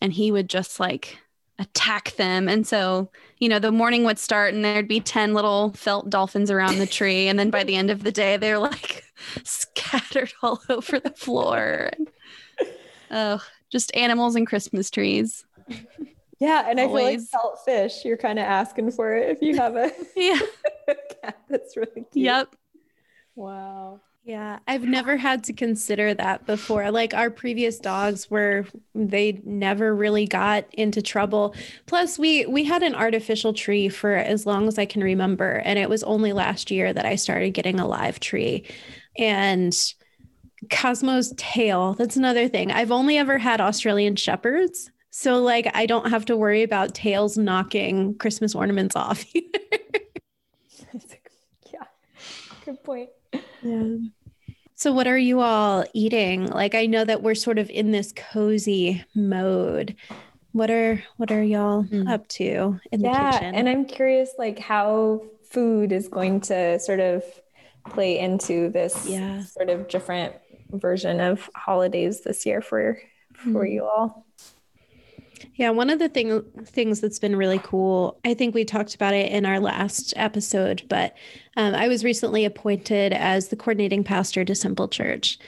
And 0.00 0.12
he 0.12 0.32
would 0.32 0.50
just 0.50 0.80
like 0.80 1.18
attack 1.58 2.14
them. 2.16 2.48
And 2.48 2.66
so, 2.66 3.10
you 3.38 3.48
know, 3.48 3.58
the 3.58 3.72
morning 3.72 4.04
would 4.04 4.18
start 4.18 4.54
and 4.54 4.64
there'd 4.64 4.88
be 4.88 5.00
10 5.00 5.34
little 5.34 5.72
felt 5.72 6.08
dolphins 6.10 6.50
around 6.50 6.78
the 6.78 6.86
tree. 6.86 7.28
And 7.28 7.38
then 7.38 7.50
by 7.50 7.64
the 7.64 7.76
end 7.76 7.90
of 7.90 8.04
the 8.04 8.12
day, 8.12 8.36
they're 8.36 8.58
like 8.58 9.04
scattered 9.44 10.32
all 10.42 10.60
over 10.68 11.00
the 11.00 11.10
floor. 11.10 11.90
Oh, 13.10 13.42
just 13.70 13.94
animals 13.94 14.36
and 14.36 14.46
Christmas 14.46 14.90
trees. 14.90 15.44
Yeah, 16.38 16.68
and 16.68 16.78
Always. 16.78 17.04
I 17.04 17.08
feel 17.08 17.18
like 17.18 17.28
felt 17.28 17.64
fish. 17.64 18.04
You're 18.04 18.16
kind 18.16 18.38
of 18.38 18.44
asking 18.44 18.92
for 18.92 19.16
it 19.16 19.30
if 19.30 19.42
you 19.42 19.56
have 19.56 19.76
a 19.76 19.90
yeah 20.16 20.38
cat 21.22 21.38
that's 21.48 21.76
really 21.76 22.04
cute. 22.12 22.14
Yep. 22.14 22.54
Wow. 23.34 24.00
Yeah, 24.28 24.58
I've 24.68 24.82
never 24.82 25.16
had 25.16 25.44
to 25.44 25.54
consider 25.54 26.12
that 26.12 26.44
before. 26.44 26.90
Like 26.90 27.14
our 27.14 27.30
previous 27.30 27.78
dogs 27.78 28.28
were 28.30 28.66
they 28.94 29.40
never 29.42 29.94
really 29.94 30.26
got 30.26 30.66
into 30.74 31.00
trouble. 31.00 31.54
Plus 31.86 32.18
we 32.18 32.44
we 32.44 32.64
had 32.64 32.82
an 32.82 32.94
artificial 32.94 33.54
tree 33.54 33.88
for 33.88 34.12
as 34.12 34.44
long 34.44 34.68
as 34.68 34.78
I 34.78 34.84
can 34.84 35.02
remember 35.02 35.62
and 35.64 35.78
it 35.78 35.88
was 35.88 36.02
only 36.02 36.34
last 36.34 36.70
year 36.70 36.92
that 36.92 37.06
I 37.06 37.14
started 37.16 37.54
getting 37.54 37.80
a 37.80 37.88
live 37.88 38.20
tree. 38.20 38.66
And 39.16 39.74
Cosmo's 40.70 41.32
tail, 41.36 41.94
that's 41.94 42.16
another 42.16 42.48
thing. 42.48 42.70
I've 42.70 42.92
only 42.92 43.16
ever 43.16 43.38
had 43.38 43.60
Australian 43.62 44.16
shepherds. 44.16 44.90
So 45.10 45.42
like 45.42 45.70
I 45.74 45.86
don't 45.86 46.10
have 46.10 46.26
to 46.26 46.36
worry 46.36 46.62
about 46.62 46.94
tails 46.94 47.38
knocking 47.38 48.16
Christmas 48.18 48.54
ornaments 48.54 48.94
off 48.94 49.24
yeah. 51.72 51.84
Good 52.64 52.82
point. 52.84 53.10
Yeah. 53.62 53.96
So, 54.78 54.92
what 54.92 55.08
are 55.08 55.18
you 55.18 55.40
all 55.40 55.84
eating? 55.92 56.46
Like, 56.46 56.76
I 56.76 56.86
know 56.86 57.04
that 57.04 57.20
we're 57.20 57.34
sort 57.34 57.58
of 57.58 57.68
in 57.68 57.90
this 57.90 58.12
cozy 58.12 59.04
mode. 59.12 59.96
What 60.52 60.70
are 60.70 61.02
what 61.16 61.32
are 61.32 61.42
y'all 61.42 61.82
mm. 61.82 62.08
up 62.08 62.28
to 62.28 62.78
in 62.92 63.00
yeah, 63.00 63.32
the 63.32 63.38
kitchen? 63.38 63.54
and 63.56 63.68
I'm 63.68 63.86
curious, 63.86 64.30
like, 64.38 64.60
how 64.60 65.24
food 65.50 65.90
is 65.90 66.06
going 66.06 66.42
to 66.42 66.78
sort 66.78 67.00
of 67.00 67.24
play 67.90 68.20
into 68.20 68.70
this 68.70 69.04
yeah. 69.04 69.42
sort 69.42 69.68
of 69.68 69.88
different 69.88 70.36
version 70.70 71.18
of 71.18 71.50
holidays 71.56 72.20
this 72.20 72.46
year 72.46 72.62
for 72.62 73.00
for 73.34 73.64
mm. 73.64 73.72
you 73.72 73.84
all. 73.84 74.26
Yeah, 75.54 75.70
one 75.70 75.90
of 75.90 75.98
the 75.98 76.08
thing, 76.08 76.42
things 76.64 77.00
that's 77.00 77.18
been 77.18 77.36
really 77.36 77.60
cool, 77.62 78.18
I 78.24 78.34
think 78.34 78.54
we 78.54 78.64
talked 78.64 78.94
about 78.94 79.14
it 79.14 79.30
in 79.32 79.46
our 79.46 79.60
last 79.60 80.12
episode, 80.16 80.82
but 80.88 81.14
um, 81.56 81.74
I 81.74 81.88
was 81.88 82.04
recently 82.04 82.44
appointed 82.44 83.12
as 83.12 83.48
the 83.48 83.56
coordinating 83.56 84.04
pastor 84.04 84.44
to 84.44 84.54
Simple 84.54 84.88
Church. 84.88 85.38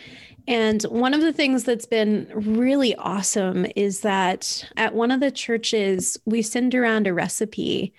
And 0.48 0.82
one 0.84 1.14
of 1.14 1.20
the 1.20 1.32
things 1.32 1.64
that's 1.64 1.86
been 1.86 2.28
really 2.34 2.94
awesome 2.96 3.66
is 3.76 4.00
that 4.00 4.64
at 4.76 4.94
one 4.94 5.10
of 5.10 5.20
the 5.20 5.30
churches, 5.30 6.18
we 6.24 6.42
send 6.42 6.74
around 6.74 7.06
a 7.06 7.14
recipe 7.14 7.92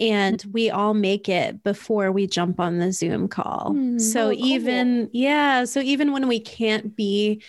and 0.00 0.44
we 0.52 0.70
all 0.70 0.94
make 0.94 1.28
it 1.28 1.62
before 1.64 2.12
we 2.12 2.26
jump 2.26 2.60
on 2.60 2.78
the 2.78 2.92
Zoom 2.92 3.26
call. 3.26 3.72
Mm, 3.74 4.00
so 4.00 4.28
oh, 4.28 4.32
even, 4.32 5.06
cool. 5.06 5.10
yeah, 5.12 5.64
so 5.64 5.80
even 5.80 6.12
when 6.12 6.28
we 6.28 6.38
can't 6.38 6.94
be 6.94 7.42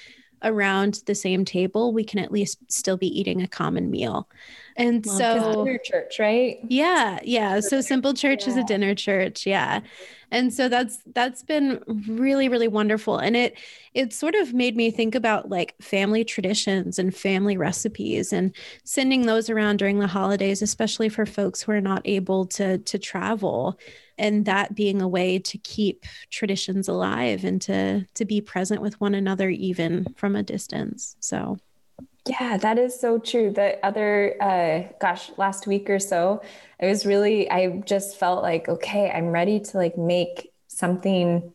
around 0.43 1.01
the 1.05 1.15
same 1.15 1.45
table, 1.45 1.93
we 1.93 2.03
can 2.03 2.19
at 2.19 2.31
least 2.31 2.59
still 2.67 2.97
be 2.97 3.07
eating 3.07 3.41
a 3.41 3.47
common 3.47 3.89
meal. 3.89 4.27
And 4.75 5.05
well, 5.05 5.17
so 5.17 5.65
dinner 5.65 5.79
church, 5.83 6.19
right? 6.19 6.57
Yeah, 6.67 7.19
yeah. 7.23 7.59
So 7.59 7.81
Simple 7.81 8.13
Church 8.13 8.43
yeah. 8.43 8.49
is 8.53 8.57
a 8.57 8.63
dinner 8.63 8.95
church, 8.95 9.45
yeah. 9.45 9.81
And 10.31 10.53
so 10.53 10.69
that's 10.69 10.99
that's 11.13 11.43
been 11.43 11.83
really 12.07 12.49
really 12.49 12.67
wonderful 12.67 13.17
and 13.17 13.35
it 13.35 13.57
it 13.95 14.13
sort 14.13 14.35
of 14.35 14.53
made 14.53 14.75
me 14.77 14.91
think 14.91 15.15
about 15.15 15.49
like 15.49 15.73
family 15.81 16.23
traditions 16.23 16.99
and 16.99 17.15
family 17.15 17.57
recipes 17.57 18.31
and 18.31 18.55
sending 18.83 19.25
those 19.25 19.49
around 19.49 19.77
during 19.77 19.97
the 19.97 20.05
holidays 20.05 20.61
especially 20.61 21.09
for 21.09 21.25
folks 21.25 21.63
who 21.63 21.71
are 21.71 21.81
not 21.81 22.03
able 22.05 22.45
to 22.45 22.77
to 22.77 22.99
travel 22.99 23.79
and 24.19 24.45
that 24.45 24.75
being 24.75 25.01
a 25.01 25.07
way 25.07 25.39
to 25.39 25.57
keep 25.59 26.05
traditions 26.29 26.87
alive 26.87 27.43
and 27.43 27.61
to 27.63 28.05
to 28.13 28.25
be 28.25 28.41
present 28.41 28.81
with 28.81 28.99
one 29.01 29.15
another 29.15 29.49
even 29.49 30.05
from 30.15 30.35
a 30.35 30.43
distance. 30.43 31.15
So 31.19 31.57
yeah 32.27 32.57
that 32.57 32.77
is 32.77 32.99
so 32.99 33.17
true. 33.17 33.51
The 33.51 33.83
other 33.83 34.35
uh 34.41 34.93
gosh 34.99 35.31
last 35.37 35.65
week 35.65 35.89
or 35.89 35.99
so 35.99 36.41
i 36.81 36.85
was 36.85 37.05
really 37.05 37.49
i 37.49 37.81
just 37.85 38.17
felt 38.17 38.43
like 38.43 38.69
okay 38.69 39.09
i'm 39.09 39.29
ready 39.29 39.59
to 39.59 39.77
like 39.77 39.97
make 39.97 40.51
something 40.67 41.51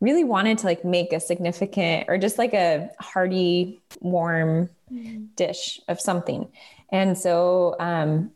really 0.00 0.24
wanted 0.24 0.58
to 0.58 0.66
like 0.66 0.84
make 0.84 1.12
a 1.12 1.20
significant 1.20 2.06
or 2.08 2.18
just 2.18 2.38
like 2.38 2.52
a 2.54 2.90
hearty 3.00 3.80
warm 4.00 4.68
mm. 4.92 5.34
dish 5.36 5.80
of 5.88 6.00
something. 6.00 6.48
And 6.90 7.16
so 7.18 7.76
um 7.80 8.30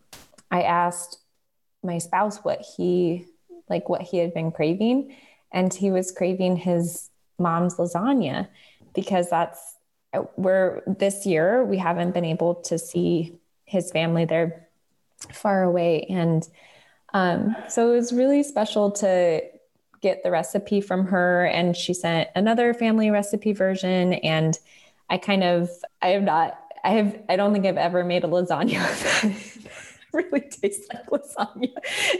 i 0.50 0.62
asked 0.62 1.18
my 1.82 1.98
spouse 1.98 2.38
what 2.38 2.64
he 2.76 3.26
like 3.68 3.88
what 3.88 4.02
he 4.02 4.18
had 4.18 4.34
been 4.34 4.50
craving. 4.50 5.14
And 5.52 5.72
he 5.72 5.90
was 5.90 6.12
craving 6.12 6.56
his 6.56 7.10
mom's 7.38 7.76
lasagna 7.76 8.48
because 8.94 9.30
that's 9.30 9.76
where 10.36 10.82
this 10.86 11.26
year 11.26 11.64
we 11.64 11.78
haven't 11.78 12.12
been 12.12 12.24
able 12.24 12.56
to 12.56 12.78
see 12.78 13.38
his 13.64 13.90
family. 13.90 14.24
They're 14.24 14.66
far 15.32 15.62
away. 15.62 16.06
And 16.08 16.46
um, 17.12 17.56
so 17.68 17.92
it 17.92 17.96
was 17.96 18.12
really 18.12 18.42
special 18.42 18.90
to 18.92 19.42
get 20.00 20.22
the 20.22 20.30
recipe 20.30 20.80
from 20.80 21.06
her. 21.06 21.46
And 21.46 21.76
she 21.76 21.92
sent 21.94 22.28
another 22.34 22.72
family 22.74 23.10
recipe 23.10 23.52
version. 23.52 24.14
And 24.14 24.58
I 25.10 25.18
kind 25.18 25.42
of, 25.42 25.70
I 26.00 26.08
have 26.08 26.22
not, 26.22 26.58
I 26.84 26.90
have, 26.90 27.18
I 27.28 27.36
don't 27.36 27.52
think 27.52 27.66
I've 27.66 27.76
ever 27.76 28.04
made 28.04 28.24
a 28.24 28.28
lasagna 28.28 28.78
really 30.12 30.40
tastes 30.40 30.86
like 30.92 31.06
lasagna, 31.10 31.72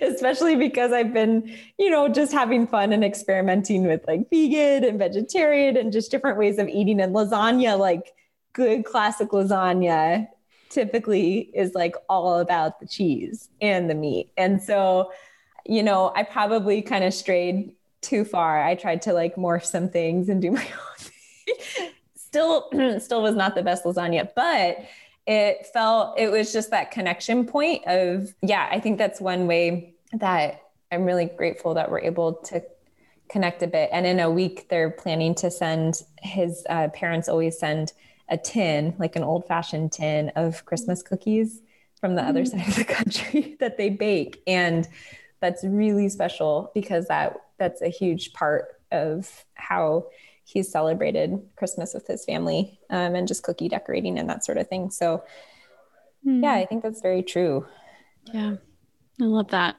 especially 0.03 0.57
because 0.57 0.93
I've 0.93 1.13
been, 1.13 1.55
you 1.79 1.91
know, 1.91 2.09
just 2.09 2.33
having 2.33 2.67
fun 2.67 2.93
and 2.93 3.05
experimenting 3.05 3.87
with 3.87 4.03
like 4.07 4.29
vegan 4.31 4.85
and 4.85 4.99
vegetarian 4.99 5.77
and 5.77 5.93
just 5.93 6.11
different 6.11 6.39
ways 6.39 6.59
of 6.59 6.69
eating. 6.69 7.01
And 7.01 7.15
lasagna, 7.15 7.79
like 7.79 8.15
good 8.53 8.85
classic 8.85 9.29
lasagna, 9.31 10.29
typically 10.69 11.51
is 11.55 11.75
like 11.75 11.97
all 12.09 12.41
about 12.41 12.81
the 12.81 12.87
cheese 12.87 13.49
and 13.61 13.89
the 13.89 13.95
meat. 13.95 14.31
And 14.37 14.63
so, 14.63 15.13
you 15.65 15.83
know, 15.83 16.13
I 16.15 16.23
probably 16.25 16.83
kind 16.83 17.05
of 17.05 17.15
strayed 17.15 17.73
too 18.01 18.25
far. 18.25 18.63
I 18.63 18.75
tried 18.75 19.03
to 19.03 19.13
like 19.13 19.37
morph 19.37 19.65
some 19.65 19.89
things 19.89 20.29
and 20.29 20.43
do 20.43 20.51
my 20.51 20.63
own 20.65 20.97
thing. 20.99 21.91
still, 22.17 22.69
still 23.01 23.23
was 23.23 23.35
not 23.35 23.55
the 23.55 23.63
best 23.63 23.85
lasagna, 23.85 24.29
but 24.35 24.85
it 25.29 25.67
felt 25.67 26.19
it 26.19 26.33
was 26.33 26.53
just 26.55 26.71
that 26.71 26.91
connection 26.91 27.45
point 27.45 27.87
of 27.87 28.35
yeah 28.43 28.67
i 28.73 28.81
think 28.81 28.99
that's 28.99 29.21
one 29.21 29.47
way 29.47 29.95
that 30.15 30.63
i'm 30.91 31.05
really 31.05 31.27
grateful 31.27 31.75
that 31.75 31.91
we're 31.91 32.01
able 32.01 32.33
to 32.33 32.63
connect 33.29 33.63
a 33.63 33.67
bit 33.67 33.91
and 33.93 34.07
in 34.07 34.19
a 34.19 34.31
week 34.31 34.69
they're 34.71 34.91
planning 34.91 35.35
to 35.35 35.51
send 35.51 36.03
his 36.23 36.65
uh, 36.71 36.89
parents 36.89 37.29
always 37.29 37.59
send 37.59 37.93
a 38.31 38.39
tin 38.39 38.95
like 38.99 39.17
an 39.17 39.23
old 39.23 39.47
fashioned 39.47 39.93
tin 39.93 40.31
of 40.35 40.65
christmas 40.65 41.03
cookies 41.03 41.61
from 42.01 42.15
the 42.15 42.23
mm-hmm. 42.23 42.31
other 42.31 42.45
side 42.47 42.67
of 42.67 42.77
the 42.77 42.85
country 42.85 43.57
that 43.61 43.77
they 43.77 43.91
bake 43.91 44.43
and 44.47 44.89
that's 45.41 45.63
really 45.63 46.09
special 46.09 46.71
because 46.75 47.07
that 47.09 47.37
that's 47.59 47.83
a 47.83 47.89
huge 47.89 48.33
part 48.33 48.81
of 48.91 49.45
how 49.55 50.07
he's 50.49 50.71
celebrated 50.71 51.39
Christmas 51.57 51.93
with 51.93 52.07
his 52.07 52.25
family 52.25 52.81
um, 52.89 53.15
and 53.15 53.29
just 53.29 53.43
cookie 53.43 53.69
decorating 53.69 54.19
and 54.19 54.31
that 54.31 54.47
sort 54.47 54.57
of 54.57 54.67
thing. 54.67 54.91
So, 54.91 55.23
mm. 56.27 56.43
yeah, 56.43 56.55
I 56.55 56.65
think 56.65 56.83
that's 56.83 57.03
very 57.03 57.23
true. 57.23 57.67
Yeah, 58.33 58.57
I 59.21 59.25
love 59.25 59.49
that. 59.49 59.77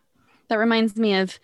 That 0.49 0.57
reminds 0.57 0.95
me 0.95 1.15
of 1.15 1.39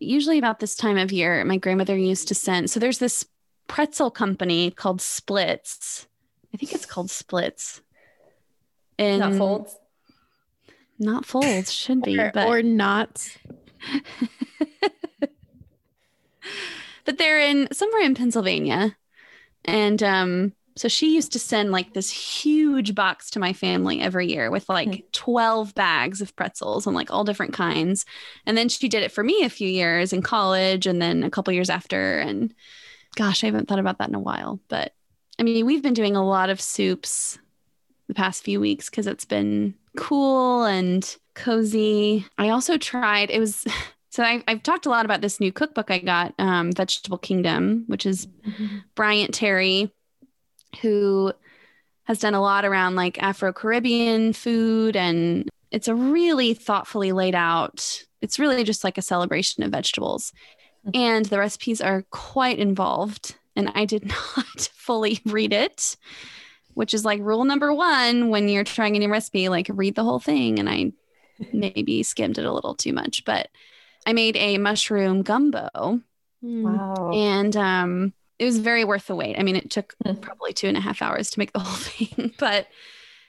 usually 0.00 0.38
about 0.38 0.58
this 0.58 0.74
time 0.74 0.98
of 0.98 1.12
year, 1.12 1.44
my 1.44 1.58
grandmother 1.58 1.96
used 1.96 2.26
to 2.28 2.34
send. 2.34 2.70
So 2.70 2.80
there's 2.80 2.98
this 2.98 3.24
pretzel 3.68 4.10
company 4.10 4.72
called 4.72 5.00
Splits. 5.00 6.08
I 6.52 6.56
think 6.56 6.72
it's 6.72 6.86
called 6.86 7.08
Splits. 7.10 7.82
And 8.98 9.20
not 9.20 9.34
folds. 9.34 9.76
Not 10.98 11.24
folds, 11.24 11.72
should 11.72 12.02
be, 12.02 12.18
or, 12.18 12.32
but 12.34 12.48
or 12.48 12.62
not. 12.62 13.28
but 17.04 17.18
they're 17.18 17.40
in 17.40 17.68
somewhere 17.72 18.02
in 18.02 18.14
Pennsylvania. 18.14 18.96
And 19.64 20.02
um, 20.02 20.52
so 20.76 20.88
she 20.88 21.14
used 21.14 21.32
to 21.32 21.38
send 21.38 21.72
like 21.72 21.92
this 21.92 22.10
huge 22.10 22.94
box 22.94 23.30
to 23.30 23.38
my 23.38 23.52
family 23.52 24.00
every 24.00 24.28
year 24.28 24.50
with 24.50 24.68
like 24.68 24.88
mm-hmm. 24.88 25.06
12 25.12 25.74
bags 25.74 26.20
of 26.20 26.34
pretzels 26.36 26.86
and 26.86 26.96
like 26.96 27.10
all 27.10 27.24
different 27.24 27.52
kinds. 27.52 28.06
And 28.46 28.56
then 28.56 28.68
she 28.68 28.88
did 28.88 29.02
it 29.02 29.12
for 29.12 29.22
me 29.22 29.44
a 29.44 29.50
few 29.50 29.68
years 29.68 30.12
in 30.12 30.22
college 30.22 30.86
and 30.86 31.02
then 31.02 31.22
a 31.22 31.30
couple 31.30 31.52
years 31.52 31.70
after. 31.70 32.18
And 32.18 32.54
gosh, 33.16 33.42
I 33.42 33.48
haven't 33.48 33.68
thought 33.68 33.78
about 33.78 33.98
that 33.98 34.08
in 34.08 34.14
a 34.14 34.20
while. 34.20 34.60
But 34.68 34.94
I 35.38 35.42
mean, 35.42 35.66
we've 35.66 35.82
been 35.82 35.94
doing 35.94 36.16
a 36.16 36.26
lot 36.26 36.50
of 36.50 36.60
soups 36.60 37.38
the 38.06 38.14
past 38.14 38.44
few 38.44 38.60
weeks 38.60 38.88
because 38.88 39.06
it's 39.06 39.24
been 39.24 39.74
cool 39.96 40.64
and 40.64 41.16
cozy. 41.34 42.26
I 42.38 42.50
also 42.50 42.78
tried, 42.78 43.30
it 43.30 43.38
was. 43.38 43.66
So 44.10 44.24
I, 44.24 44.42
have 44.48 44.62
talked 44.62 44.86
a 44.86 44.90
lot 44.90 45.04
about 45.04 45.20
this 45.20 45.40
new 45.40 45.52
cookbook 45.52 45.90
I 45.90 45.98
got, 45.98 46.34
um, 46.38 46.72
Vegetable 46.72 47.18
Kingdom, 47.18 47.84
which 47.86 48.06
is 48.06 48.26
mm-hmm. 48.26 48.78
Bryant 48.94 49.32
Terry 49.32 49.92
who 50.80 51.32
has 52.04 52.18
done 52.18 52.34
a 52.34 52.40
lot 52.40 52.64
around 52.64 52.96
like 52.96 53.22
Afro 53.22 53.52
Caribbean 53.52 54.32
food. 54.32 54.96
And 54.96 55.48
it's 55.70 55.88
a 55.88 55.94
really 55.94 56.54
thoughtfully 56.54 57.12
laid 57.12 57.34
out, 57.34 58.04
it's 58.20 58.38
really 58.38 58.64
just 58.64 58.84
like 58.84 58.98
a 58.98 59.02
celebration 59.02 59.62
of 59.62 59.70
vegetables. 59.70 60.32
Mm-hmm. 60.86 61.00
And 61.00 61.26
the 61.26 61.38
recipes 61.38 61.80
are 61.80 62.04
quite 62.10 62.58
involved. 62.58 63.36
And 63.56 63.70
I 63.74 63.84
did 63.84 64.06
not 64.36 64.70
fully 64.74 65.20
read 65.26 65.52
it, 65.52 65.96
which 66.74 66.94
is 66.94 67.04
like 67.04 67.20
rule 67.20 67.44
number 67.44 67.72
one 67.72 68.30
when 68.30 68.48
you're 68.48 68.64
trying 68.64 68.96
a 68.96 68.98
new 68.98 69.10
recipe, 69.10 69.48
like 69.48 69.68
read 69.70 69.94
the 69.94 70.04
whole 70.04 70.20
thing. 70.20 70.58
And 70.58 70.68
I 70.68 70.92
maybe 71.52 72.02
skimmed 72.02 72.38
it 72.38 72.44
a 72.44 72.52
little 72.52 72.74
too 72.74 72.92
much, 72.92 73.24
but 73.24 73.48
I 74.06 74.12
made 74.12 74.36
a 74.36 74.58
mushroom 74.58 75.22
gumbo. 75.22 76.00
Wow. 76.42 77.10
And 77.12 77.56
um, 77.56 78.12
it 78.38 78.44
was 78.44 78.58
very 78.58 78.84
worth 78.84 79.06
the 79.06 79.14
wait. 79.14 79.38
I 79.38 79.42
mean, 79.42 79.56
it 79.56 79.70
took 79.70 79.94
mm. 80.04 80.20
probably 80.20 80.52
two 80.52 80.68
and 80.68 80.76
a 80.76 80.80
half 80.80 81.02
hours 81.02 81.30
to 81.30 81.38
make 81.38 81.52
the 81.52 81.58
whole 81.60 81.76
thing, 81.76 82.32
but 82.38 82.66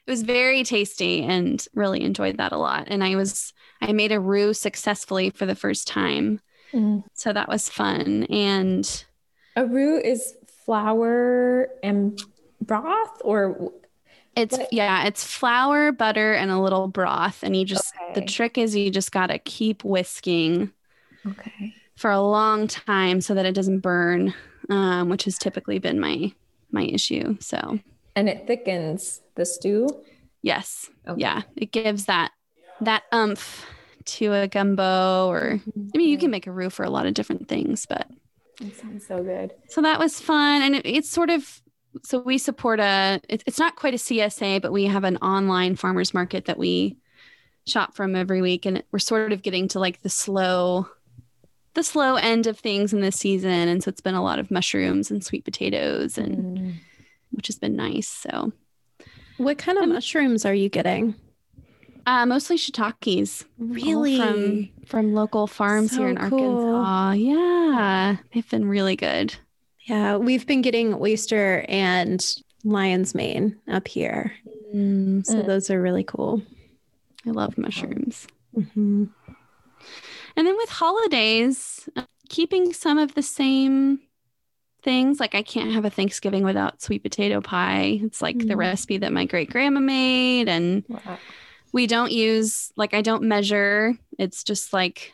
it 0.07 0.11
was 0.11 0.23
very 0.23 0.63
tasty 0.63 1.23
and 1.23 1.65
really 1.75 2.01
enjoyed 2.01 2.37
that 2.37 2.53
a 2.53 2.57
lot. 2.57 2.87
And 2.87 3.03
I 3.03 3.15
was, 3.15 3.53
I 3.81 3.91
made 3.91 4.11
a 4.11 4.19
roux 4.19 4.53
successfully 4.53 5.29
for 5.29 5.45
the 5.45 5.55
first 5.55 5.87
time. 5.87 6.39
Mm. 6.73 7.03
So 7.13 7.33
that 7.33 7.49
was 7.49 7.69
fun. 7.69 8.23
And 8.29 9.05
a 9.55 9.65
roux 9.65 9.99
is 9.99 10.35
flour 10.65 11.67
and 11.83 12.21
broth 12.61 13.21
or 13.23 13.71
it's 14.35 14.57
what? 14.57 14.71
yeah, 14.71 15.05
it's 15.05 15.23
flour, 15.23 15.91
butter, 15.91 16.33
and 16.33 16.51
a 16.51 16.59
little 16.59 16.87
broth. 16.87 17.43
And 17.43 17.55
you 17.55 17.65
just 17.65 17.93
okay. 17.95 18.19
the 18.19 18.25
trick 18.25 18.57
is 18.57 18.75
you 18.75 18.89
just 18.89 19.11
gotta 19.11 19.39
keep 19.39 19.83
whisking. 19.83 20.71
Okay. 21.25 21.75
For 21.95 22.09
a 22.09 22.21
long 22.21 22.67
time 22.67 23.21
so 23.21 23.35
that 23.35 23.45
it 23.45 23.53
doesn't 23.53 23.79
burn 23.79 24.33
um, 24.71 25.09
which 25.09 25.25
has 25.25 25.37
typically 25.37 25.79
been 25.79 25.99
my 25.99 26.33
my 26.71 26.83
issue. 26.83 27.37
So 27.39 27.79
and 28.15 28.29
it 28.29 28.47
thickens 28.47 29.21
the 29.35 29.45
stew. 29.45 29.87
Yes. 30.41 30.89
Okay. 31.07 31.21
Yeah. 31.21 31.41
It 31.55 31.71
gives 31.71 32.05
that 32.05 32.31
that 32.79 33.03
umph 33.11 33.65
to 34.03 34.33
a 34.33 34.47
gumbo 34.47 35.27
or 35.27 35.59
I 35.93 35.97
mean 35.97 36.09
you 36.09 36.17
can 36.17 36.31
make 36.31 36.47
a 36.47 36.51
roux 36.51 36.69
for 36.69 36.83
a 36.83 36.89
lot 36.89 37.05
of 37.05 37.13
different 37.13 37.47
things, 37.47 37.85
but 37.85 38.07
it 38.59 38.75
sounds 38.77 39.05
so 39.05 39.23
good. 39.23 39.53
So 39.69 39.81
that 39.81 39.99
was 39.99 40.19
fun. 40.19 40.61
And 40.61 40.75
it, 40.75 40.85
it's 40.85 41.09
sort 41.09 41.29
of 41.29 41.60
so 42.03 42.19
we 42.19 42.37
support 42.37 42.79
a 42.79 43.21
it, 43.29 43.43
it's 43.45 43.59
not 43.59 43.75
quite 43.75 43.93
a 43.93 43.97
CSA, 43.97 44.61
but 44.61 44.71
we 44.71 44.85
have 44.85 45.03
an 45.03 45.17
online 45.17 45.75
farmers 45.75 46.13
market 46.13 46.45
that 46.45 46.57
we 46.57 46.97
shop 47.67 47.95
from 47.95 48.15
every 48.15 48.41
week 48.41 48.65
and 48.65 48.83
we're 48.91 48.99
sort 48.99 49.31
of 49.31 49.41
getting 49.41 49.67
to 49.69 49.79
like 49.79 50.01
the 50.01 50.09
slow 50.09 50.87
the 51.73 51.83
slow 51.83 52.15
end 52.15 52.47
of 52.47 52.59
things 52.59 52.93
in 52.93 53.01
this 53.01 53.15
season. 53.15 53.51
And 53.51 53.83
so 53.83 53.89
it's 53.89 54.01
been 54.01 54.15
a 54.15 54.23
lot 54.23 54.39
of 54.39 54.51
mushrooms 54.51 55.09
and 55.09 55.23
sweet 55.23 55.45
potatoes 55.45 56.17
and 56.17 56.57
mm. 56.57 56.73
which 57.31 57.47
has 57.47 57.57
been 57.57 57.75
nice. 57.75 58.07
So 58.07 58.51
what 59.37 59.57
kind 59.57 59.77
of 59.77 59.87
mushrooms 59.87 60.45
are 60.45 60.53
you 60.53 60.69
getting? 60.69 61.15
Uh, 62.05 62.25
mostly 62.25 62.57
shiitakes. 62.57 63.45
Really? 63.57 64.17
From 64.17 64.69
from 64.85 65.13
local 65.13 65.47
farms 65.47 65.91
so 65.91 65.99
here 65.99 66.09
in 66.09 66.17
cool. 66.17 66.73
Arkansas. 66.73 67.11
Yeah. 67.13 68.17
They've 68.33 68.49
been 68.49 68.67
really 68.67 68.95
good. 68.95 69.35
Yeah. 69.85 70.17
We've 70.17 70.45
been 70.45 70.61
getting 70.61 70.93
oyster 70.93 71.65
and 71.67 72.23
lion's 72.63 73.15
mane 73.15 73.59
up 73.67 73.87
here. 73.87 74.33
Mm. 74.73 75.25
So 75.25 75.41
those 75.41 75.69
are 75.69 75.81
really 75.81 76.03
cool. 76.03 76.41
I 77.25 77.31
love 77.31 77.57
mushrooms. 77.57 78.27
Mm-hmm. 78.55 79.05
And 80.35 80.47
then 80.47 80.57
with 80.57 80.69
holidays, 80.69 81.89
keeping 82.29 82.73
some 82.73 82.97
of 82.97 83.15
the 83.15 83.23
same 83.23 83.99
things. 84.83 85.19
Like 85.19 85.35
I 85.35 85.43
can't 85.43 85.73
have 85.73 85.85
a 85.85 85.89
Thanksgiving 85.89 86.43
without 86.43 86.81
sweet 86.81 87.03
potato 87.03 87.41
pie. 87.41 87.99
It's 88.01 88.21
like 88.21 88.37
mm. 88.37 88.47
the 88.47 88.57
recipe 88.57 88.97
that 88.99 89.13
my 89.13 89.25
great 89.25 89.49
grandma 89.49 89.79
made. 89.79 90.47
And 90.49 90.83
wow. 90.87 91.17
we 91.71 91.87
don't 91.87 92.11
use, 92.11 92.71
like, 92.75 92.93
I 92.93 93.01
don't 93.01 93.23
measure. 93.23 93.97
It's 94.17 94.43
just 94.43 94.73
like 94.73 95.13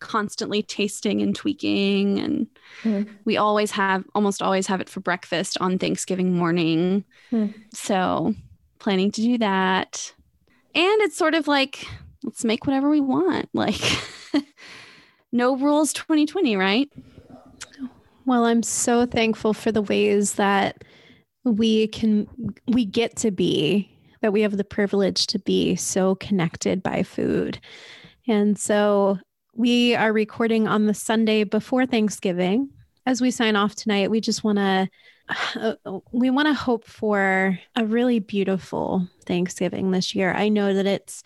constantly 0.00 0.62
tasting 0.62 1.22
and 1.22 1.34
tweaking. 1.34 2.18
And 2.18 2.46
mm. 2.82 3.08
we 3.24 3.36
always 3.36 3.70
have, 3.72 4.04
almost 4.14 4.42
always 4.42 4.66
have 4.66 4.80
it 4.80 4.88
for 4.88 5.00
breakfast 5.00 5.58
on 5.60 5.78
Thanksgiving 5.78 6.34
morning. 6.34 7.04
Mm. 7.32 7.54
So 7.72 8.34
planning 8.78 9.10
to 9.12 9.20
do 9.20 9.38
that. 9.38 10.12
And 10.74 11.02
it's 11.02 11.16
sort 11.16 11.34
of 11.34 11.48
like, 11.48 11.86
let's 12.24 12.44
make 12.44 12.66
whatever 12.66 12.88
we 12.88 13.00
want. 13.00 13.48
Like, 13.54 13.80
no 15.32 15.56
rules 15.56 15.92
2020, 15.92 16.56
right? 16.56 16.90
Well, 18.24 18.44
I'm 18.44 18.62
so 18.62 19.06
thankful 19.06 19.54
for 19.54 19.72
the 19.72 19.82
ways 19.82 20.34
that 20.34 20.84
we 21.44 21.88
can, 21.88 22.28
we 22.66 22.84
get 22.84 23.16
to 23.16 23.30
be, 23.30 23.90
that 24.20 24.32
we 24.32 24.42
have 24.42 24.56
the 24.56 24.64
privilege 24.64 25.26
to 25.28 25.38
be 25.38 25.76
so 25.76 26.14
connected 26.16 26.82
by 26.82 27.02
food. 27.02 27.58
And 28.26 28.58
so 28.58 29.18
we 29.58 29.96
are 29.96 30.12
recording 30.12 30.68
on 30.68 30.86
the 30.86 30.94
Sunday 30.94 31.42
before 31.42 31.84
Thanksgiving. 31.84 32.70
As 33.04 33.20
we 33.20 33.32
sign 33.32 33.56
off 33.56 33.74
tonight, 33.74 34.08
we 34.08 34.20
just 34.20 34.44
want 34.44 34.58
to 34.58 34.88
we 36.12 36.30
want 36.30 36.46
to 36.46 36.54
hope 36.54 36.84
for 36.84 37.58
a 37.74 37.84
really 37.84 38.20
beautiful 38.20 39.08
Thanksgiving 39.26 39.90
this 39.90 40.14
year. 40.14 40.32
I 40.32 40.48
know 40.48 40.72
that 40.72 40.86
it's 40.86 41.24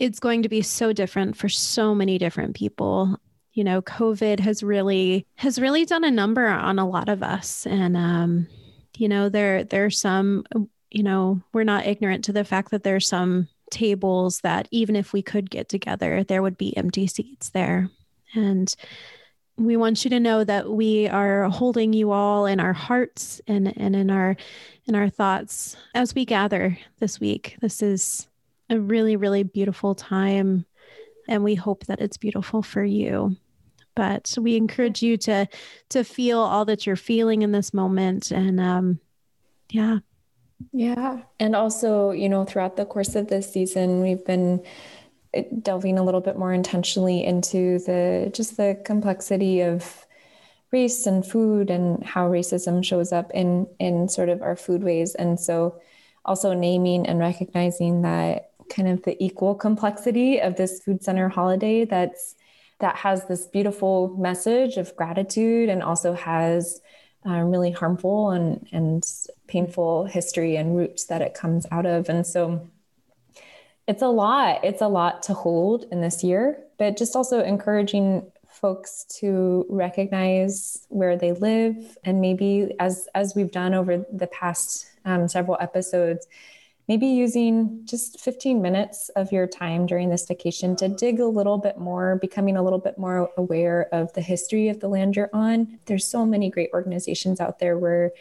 it's 0.00 0.18
going 0.18 0.42
to 0.42 0.48
be 0.48 0.60
so 0.60 0.92
different 0.92 1.36
for 1.36 1.48
so 1.48 1.94
many 1.94 2.18
different 2.18 2.56
people 2.56 3.16
you 3.52 3.62
know 3.62 3.82
covid 3.82 4.40
has 4.40 4.62
really 4.62 5.26
has 5.36 5.60
really 5.60 5.84
done 5.84 6.04
a 6.04 6.10
number 6.10 6.46
on 6.46 6.78
a 6.78 6.88
lot 6.88 7.10
of 7.10 7.22
us 7.22 7.66
and 7.66 7.98
um 7.98 8.46
you 8.96 9.08
know 9.08 9.28
there 9.28 9.62
there's 9.62 10.00
some 10.00 10.42
you 10.90 11.02
know 11.02 11.42
we're 11.52 11.62
not 11.62 11.86
ignorant 11.86 12.24
to 12.24 12.32
the 12.32 12.44
fact 12.44 12.70
that 12.70 12.82
there's 12.82 13.06
some 13.06 13.46
tables 13.72 14.40
that 14.40 14.68
even 14.70 14.94
if 14.94 15.12
we 15.12 15.22
could 15.22 15.50
get 15.50 15.68
together 15.68 16.22
there 16.22 16.42
would 16.42 16.56
be 16.56 16.76
empty 16.76 17.06
seats 17.06 17.50
there 17.50 17.90
and 18.34 18.76
we 19.58 19.76
want 19.76 20.04
you 20.04 20.10
to 20.10 20.20
know 20.20 20.44
that 20.44 20.70
we 20.70 21.08
are 21.08 21.48
holding 21.50 21.92
you 21.92 22.10
all 22.12 22.46
in 22.46 22.60
our 22.60 22.72
hearts 22.72 23.40
and 23.46 23.76
and 23.76 23.96
in 23.96 24.10
our 24.10 24.36
in 24.86 24.94
our 24.94 25.08
thoughts 25.08 25.76
as 25.94 26.14
we 26.14 26.24
gather 26.24 26.78
this 27.00 27.18
week 27.18 27.56
this 27.60 27.82
is 27.82 28.28
a 28.72 28.80
really, 28.80 29.16
really 29.16 29.42
beautiful 29.42 29.94
time. 29.94 30.64
And 31.28 31.44
we 31.44 31.54
hope 31.54 31.86
that 31.86 32.00
it's 32.00 32.16
beautiful 32.16 32.62
for 32.62 32.82
you. 32.82 33.36
But 33.94 34.34
we 34.40 34.56
encourage 34.56 35.02
you 35.02 35.18
to 35.18 35.46
to 35.90 36.02
feel 36.02 36.38
all 36.38 36.64
that 36.64 36.86
you're 36.86 36.96
feeling 36.96 37.42
in 37.42 37.52
this 37.52 37.74
moment. 37.74 38.30
And 38.30 38.58
um, 38.58 39.00
yeah. 39.70 39.98
Yeah. 40.72 41.22
And 41.40 41.56
also, 41.56 42.10
you 42.10 42.28
know, 42.28 42.44
throughout 42.44 42.76
the 42.76 42.84
course 42.84 43.14
of 43.14 43.28
this 43.28 43.52
season, 43.52 44.02
we've 44.02 44.24
been 44.24 44.64
uh, 45.36 45.42
delving 45.62 45.98
a 45.98 46.02
little 46.02 46.20
bit 46.20 46.38
more 46.38 46.52
intentionally 46.52 47.24
into 47.24 47.78
the 47.80 48.30
just 48.34 48.56
the 48.56 48.80
complexity 48.84 49.60
of 49.60 50.06
race 50.72 51.06
and 51.06 51.26
food 51.26 51.70
and 51.70 52.04
how 52.04 52.28
racism 52.28 52.84
shows 52.84 53.12
up 53.12 53.30
in 53.32 53.66
in 53.78 54.08
sort 54.08 54.28
of 54.28 54.42
our 54.42 54.54
foodways 54.54 55.14
and 55.18 55.38
so 55.38 55.78
also 56.24 56.54
naming 56.54 57.06
and 57.06 57.18
recognizing 57.18 58.02
that 58.02 58.50
kind 58.70 58.88
of 58.88 59.02
the 59.02 59.22
equal 59.22 59.54
complexity 59.54 60.40
of 60.40 60.56
this 60.56 60.80
food 60.80 61.02
center 61.02 61.28
holiday 61.28 61.84
that's 61.84 62.34
that 62.80 62.96
has 62.96 63.26
this 63.26 63.46
beautiful 63.46 64.16
message 64.18 64.76
of 64.76 64.96
gratitude 64.96 65.68
and 65.68 65.82
also 65.82 66.14
has 66.14 66.80
um, 67.24 67.50
really 67.50 67.70
harmful 67.70 68.30
and 68.30 68.66
and 68.72 69.04
painful 69.46 70.06
history 70.06 70.56
and 70.56 70.76
roots 70.76 71.04
that 71.04 71.22
it 71.22 71.34
comes 71.34 71.66
out 71.70 71.86
of. 71.86 72.08
And 72.08 72.26
so 72.26 72.68
it's 73.86 74.02
a 74.02 74.08
lot 74.08 74.64
it's 74.64 74.82
a 74.82 74.88
lot 74.88 75.22
to 75.24 75.34
hold 75.34 75.84
in 75.90 76.00
this 76.00 76.22
year 76.22 76.62
but 76.78 76.96
just 76.96 77.14
also 77.14 77.42
encouraging 77.44 78.30
folks 78.48 79.04
to 79.20 79.64
recognize 79.68 80.86
where 80.88 81.16
they 81.16 81.32
live. 81.32 81.96
And 82.04 82.20
maybe 82.20 82.74
as 82.80 83.08
as 83.14 83.34
we've 83.34 83.50
done 83.50 83.72
over 83.72 84.04
the 84.12 84.26
past 84.26 84.86
um, 85.04 85.28
several 85.28 85.56
episodes 85.60 86.26
maybe 86.88 87.06
using 87.06 87.80
just 87.84 88.20
15 88.20 88.60
minutes 88.60 89.08
of 89.10 89.30
your 89.32 89.46
time 89.46 89.86
during 89.86 90.10
this 90.10 90.26
vacation 90.26 90.76
to 90.76 90.88
dig 90.88 91.20
a 91.20 91.26
little 91.26 91.58
bit 91.58 91.78
more, 91.78 92.16
becoming 92.16 92.56
a 92.56 92.62
little 92.62 92.78
bit 92.78 92.98
more 92.98 93.30
aware 93.36 93.88
of 93.92 94.12
the 94.14 94.20
history 94.20 94.68
of 94.68 94.80
the 94.80 94.88
land 94.88 95.16
you're 95.16 95.30
on. 95.32 95.78
There's 95.86 96.04
so 96.04 96.26
many 96.26 96.50
great 96.50 96.70
organizations 96.72 97.40
out 97.40 97.58
there 97.58 97.78
where 97.78 98.12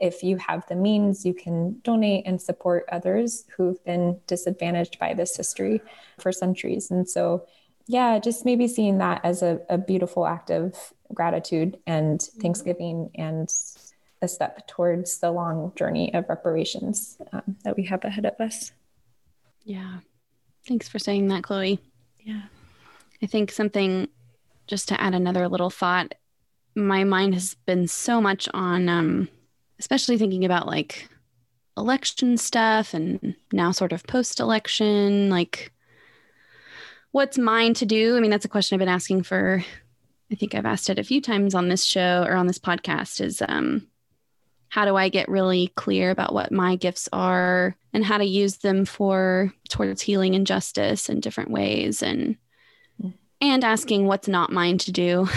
if 0.00 0.22
you 0.22 0.38
have 0.38 0.66
the 0.66 0.74
means, 0.74 1.26
you 1.26 1.34
can 1.34 1.78
donate 1.82 2.26
and 2.26 2.40
support 2.40 2.86
others 2.90 3.44
who've 3.56 3.82
been 3.84 4.18
disadvantaged 4.26 4.98
by 4.98 5.12
this 5.12 5.36
history 5.36 5.82
for 6.18 6.32
centuries. 6.32 6.90
And 6.90 7.08
so, 7.08 7.46
yeah, 7.86 8.18
just 8.18 8.46
maybe 8.46 8.66
seeing 8.66 8.98
that 8.98 9.20
as 9.24 9.42
a, 9.42 9.60
a 9.68 9.76
beautiful 9.76 10.26
act 10.26 10.50
of 10.50 10.74
gratitude 11.12 11.78
and 11.86 12.18
mm-hmm. 12.18 12.40
thanksgiving 12.40 13.10
and 13.14 13.52
a 14.22 14.28
step 14.28 14.66
towards 14.66 15.18
the 15.18 15.30
long 15.30 15.72
journey 15.76 16.12
of 16.14 16.28
reparations 16.28 17.18
um, 17.32 17.56
that 17.64 17.76
we 17.76 17.84
have 17.84 18.04
ahead 18.04 18.26
of 18.26 18.38
us. 18.40 18.72
Yeah. 19.64 19.98
Thanks 20.66 20.88
for 20.88 20.98
saying 20.98 21.28
that, 21.28 21.42
Chloe. 21.42 21.80
Yeah. 22.20 22.42
I 23.22 23.26
think 23.26 23.50
something, 23.50 24.08
just 24.66 24.88
to 24.88 25.00
add 25.00 25.14
another 25.14 25.48
little 25.48 25.70
thought, 25.70 26.14
my 26.74 27.04
mind 27.04 27.34
has 27.34 27.54
been 27.66 27.88
so 27.88 28.20
much 28.20 28.48
on, 28.54 28.88
um, 28.88 29.28
especially 29.78 30.18
thinking 30.18 30.44
about 30.44 30.66
like 30.66 31.08
election 31.76 32.36
stuff 32.36 32.94
and 32.94 33.34
now 33.52 33.70
sort 33.72 33.92
of 33.92 34.06
post 34.06 34.38
election, 34.38 35.30
like 35.30 35.72
what's 37.12 37.38
mine 37.38 37.74
to 37.74 37.86
do? 37.86 38.16
I 38.16 38.20
mean, 38.20 38.30
that's 38.30 38.44
a 38.44 38.50
question 38.50 38.76
I've 38.76 38.80
been 38.80 38.88
asking 38.88 39.22
for, 39.22 39.64
I 40.30 40.34
think 40.34 40.54
I've 40.54 40.66
asked 40.66 40.90
it 40.90 40.98
a 40.98 41.04
few 41.04 41.20
times 41.20 41.54
on 41.54 41.68
this 41.68 41.84
show 41.84 42.24
or 42.26 42.34
on 42.34 42.46
this 42.46 42.58
podcast 42.58 43.20
is, 43.20 43.42
um, 43.48 43.88
how 44.70 44.84
do 44.84 44.96
I 44.96 45.08
get 45.08 45.28
really 45.28 45.72
clear 45.74 46.10
about 46.10 46.32
what 46.32 46.52
my 46.52 46.76
gifts 46.76 47.08
are 47.12 47.76
and 47.92 48.04
how 48.04 48.18
to 48.18 48.24
use 48.24 48.58
them 48.58 48.84
for 48.84 49.52
towards 49.68 50.00
healing 50.00 50.36
and 50.36 50.46
justice 50.46 51.08
in 51.08 51.20
different 51.20 51.50
ways 51.50 52.02
and 52.02 52.36
and 53.42 53.64
asking 53.64 54.06
what's 54.06 54.28
not 54.28 54.52
mine 54.52 54.78
to 54.78 54.92
do 54.92 55.28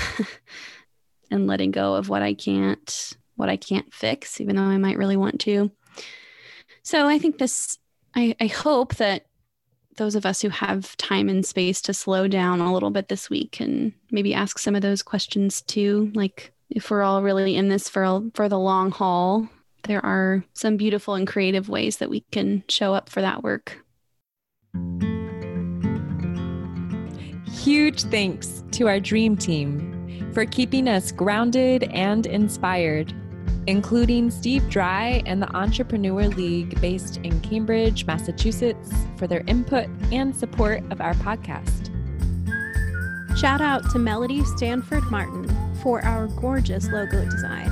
and 1.31 1.47
letting 1.47 1.71
go 1.71 1.95
of 1.95 2.09
what 2.09 2.21
I 2.21 2.35
can't 2.35 3.17
what 3.35 3.49
I 3.49 3.57
can't 3.57 3.91
fix 3.91 4.39
even 4.39 4.55
though 4.55 4.61
I 4.61 4.77
might 4.77 4.97
really 4.97 5.17
want 5.17 5.41
to. 5.41 5.71
So 6.83 7.07
I 7.07 7.17
think 7.17 7.39
this 7.39 7.79
I, 8.15 8.35
I 8.39 8.45
hope 8.45 8.95
that 8.95 9.25
those 9.97 10.15
of 10.15 10.25
us 10.27 10.41
who 10.41 10.49
have 10.49 10.95
time 10.97 11.27
and 11.27 11.45
space 11.45 11.81
to 11.81 11.93
slow 11.93 12.27
down 12.27 12.61
a 12.61 12.73
little 12.73 12.91
bit 12.91 13.07
this 13.07 13.31
week 13.31 13.59
and 13.59 13.93
maybe 14.11 14.33
ask 14.33 14.59
some 14.59 14.75
of 14.75 14.83
those 14.83 15.01
questions 15.01 15.63
too 15.63 16.11
like 16.13 16.52
if 16.69 16.89
we're 16.89 17.03
all 17.03 17.21
really 17.21 17.55
in 17.55 17.69
this 17.69 17.89
for 17.89 18.21
for 18.33 18.49
the 18.49 18.59
long 18.59 18.91
haul, 18.91 19.47
there 19.83 20.03
are 20.05 20.43
some 20.53 20.77
beautiful 20.77 21.15
and 21.15 21.27
creative 21.27 21.69
ways 21.69 21.97
that 21.97 22.09
we 22.09 22.21
can 22.31 22.63
show 22.69 22.93
up 22.93 23.09
for 23.09 23.21
that 23.21 23.43
work. 23.43 23.83
Huge 27.51 28.03
thanks 28.03 28.63
to 28.71 28.87
our 28.87 28.99
dream 28.99 29.37
team 29.37 30.31
for 30.33 30.45
keeping 30.45 30.87
us 30.87 31.11
grounded 31.11 31.83
and 31.91 32.25
inspired, 32.25 33.13
including 33.67 34.31
Steve 34.31 34.67
Dry 34.69 35.21
and 35.25 35.41
the 35.41 35.55
Entrepreneur 35.55 36.27
League 36.27 36.79
based 36.81 37.17
in 37.17 37.39
Cambridge, 37.41 38.05
Massachusetts, 38.05 38.91
for 39.17 39.27
their 39.27 39.43
input 39.47 39.87
and 40.11 40.35
support 40.35 40.83
of 40.91 40.99
our 41.01 41.13
podcast. 41.15 41.89
Shout 43.37 43.61
out 43.61 43.89
to 43.91 43.99
Melody 43.99 44.43
Stanford 44.43 45.03
Martin 45.11 45.47
for 45.83 46.03
our 46.03 46.27
gorgeous 46.27 46.87
logo 46.87 47.25
design. 47.25 47.69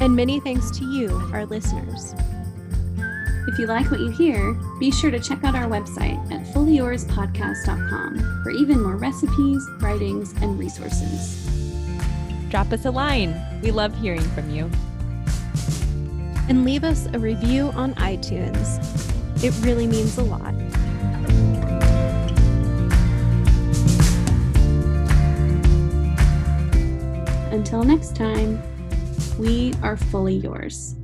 And 0.00 0.14
many 0.16 0.40
thanks 0.40 0.70
to 0.78 0.84
you, 0.84 1.08
our 1.32 1.46
listeners. 1.46 2.12
If 3.46 3.58
you 3.58 3.66
like 3.66 3.88
what 3.90 4.00
you 4.00 4.10
hear, 4.10 4.54
be 4.80 4.90
sure 4.90 5.12
to 5.12 5.20
check 5.20 5.44
out 5.44 5.54
our 5.54 5.68
website 5.68 6.18
at 6.32 6.44
fullyyourspodcast.com 6.52 8.40
for 8.42 8.50
even 8.50 8.82
more 8.82 8.96
recipes, 8.96 9.64
writings, 9.80 10.32
and 10.42 10.58
resources. 10.58 11.38
Drop 12.50 12.72
us 12.72 12.84
a 12.84 12.90
line. 12.90 13.40
We 13.62 13.70
love 13.70 13.94
hearing 14.00 14.20
from 14.20 14.50
you. 14.50 14.68
And 16.48 16.64
leave 16.64 16.82
us 16.82 17.06
a 17.12 17.18
review 17.18 17.70
on 17.70 17.94
iTunes. 17.94 18.78
It 19.42 19.54
really 19.64 19.86
means 19.86 20.18
a 20.18 20.24
lot. 20.24 20.54
Until 27.52 27.84
next 27.84 28.16
time, 28.16 28.62
we 29.38 29.74
are 29.82 29.98
fully 29.98 30.36
yours. 30.36 30.96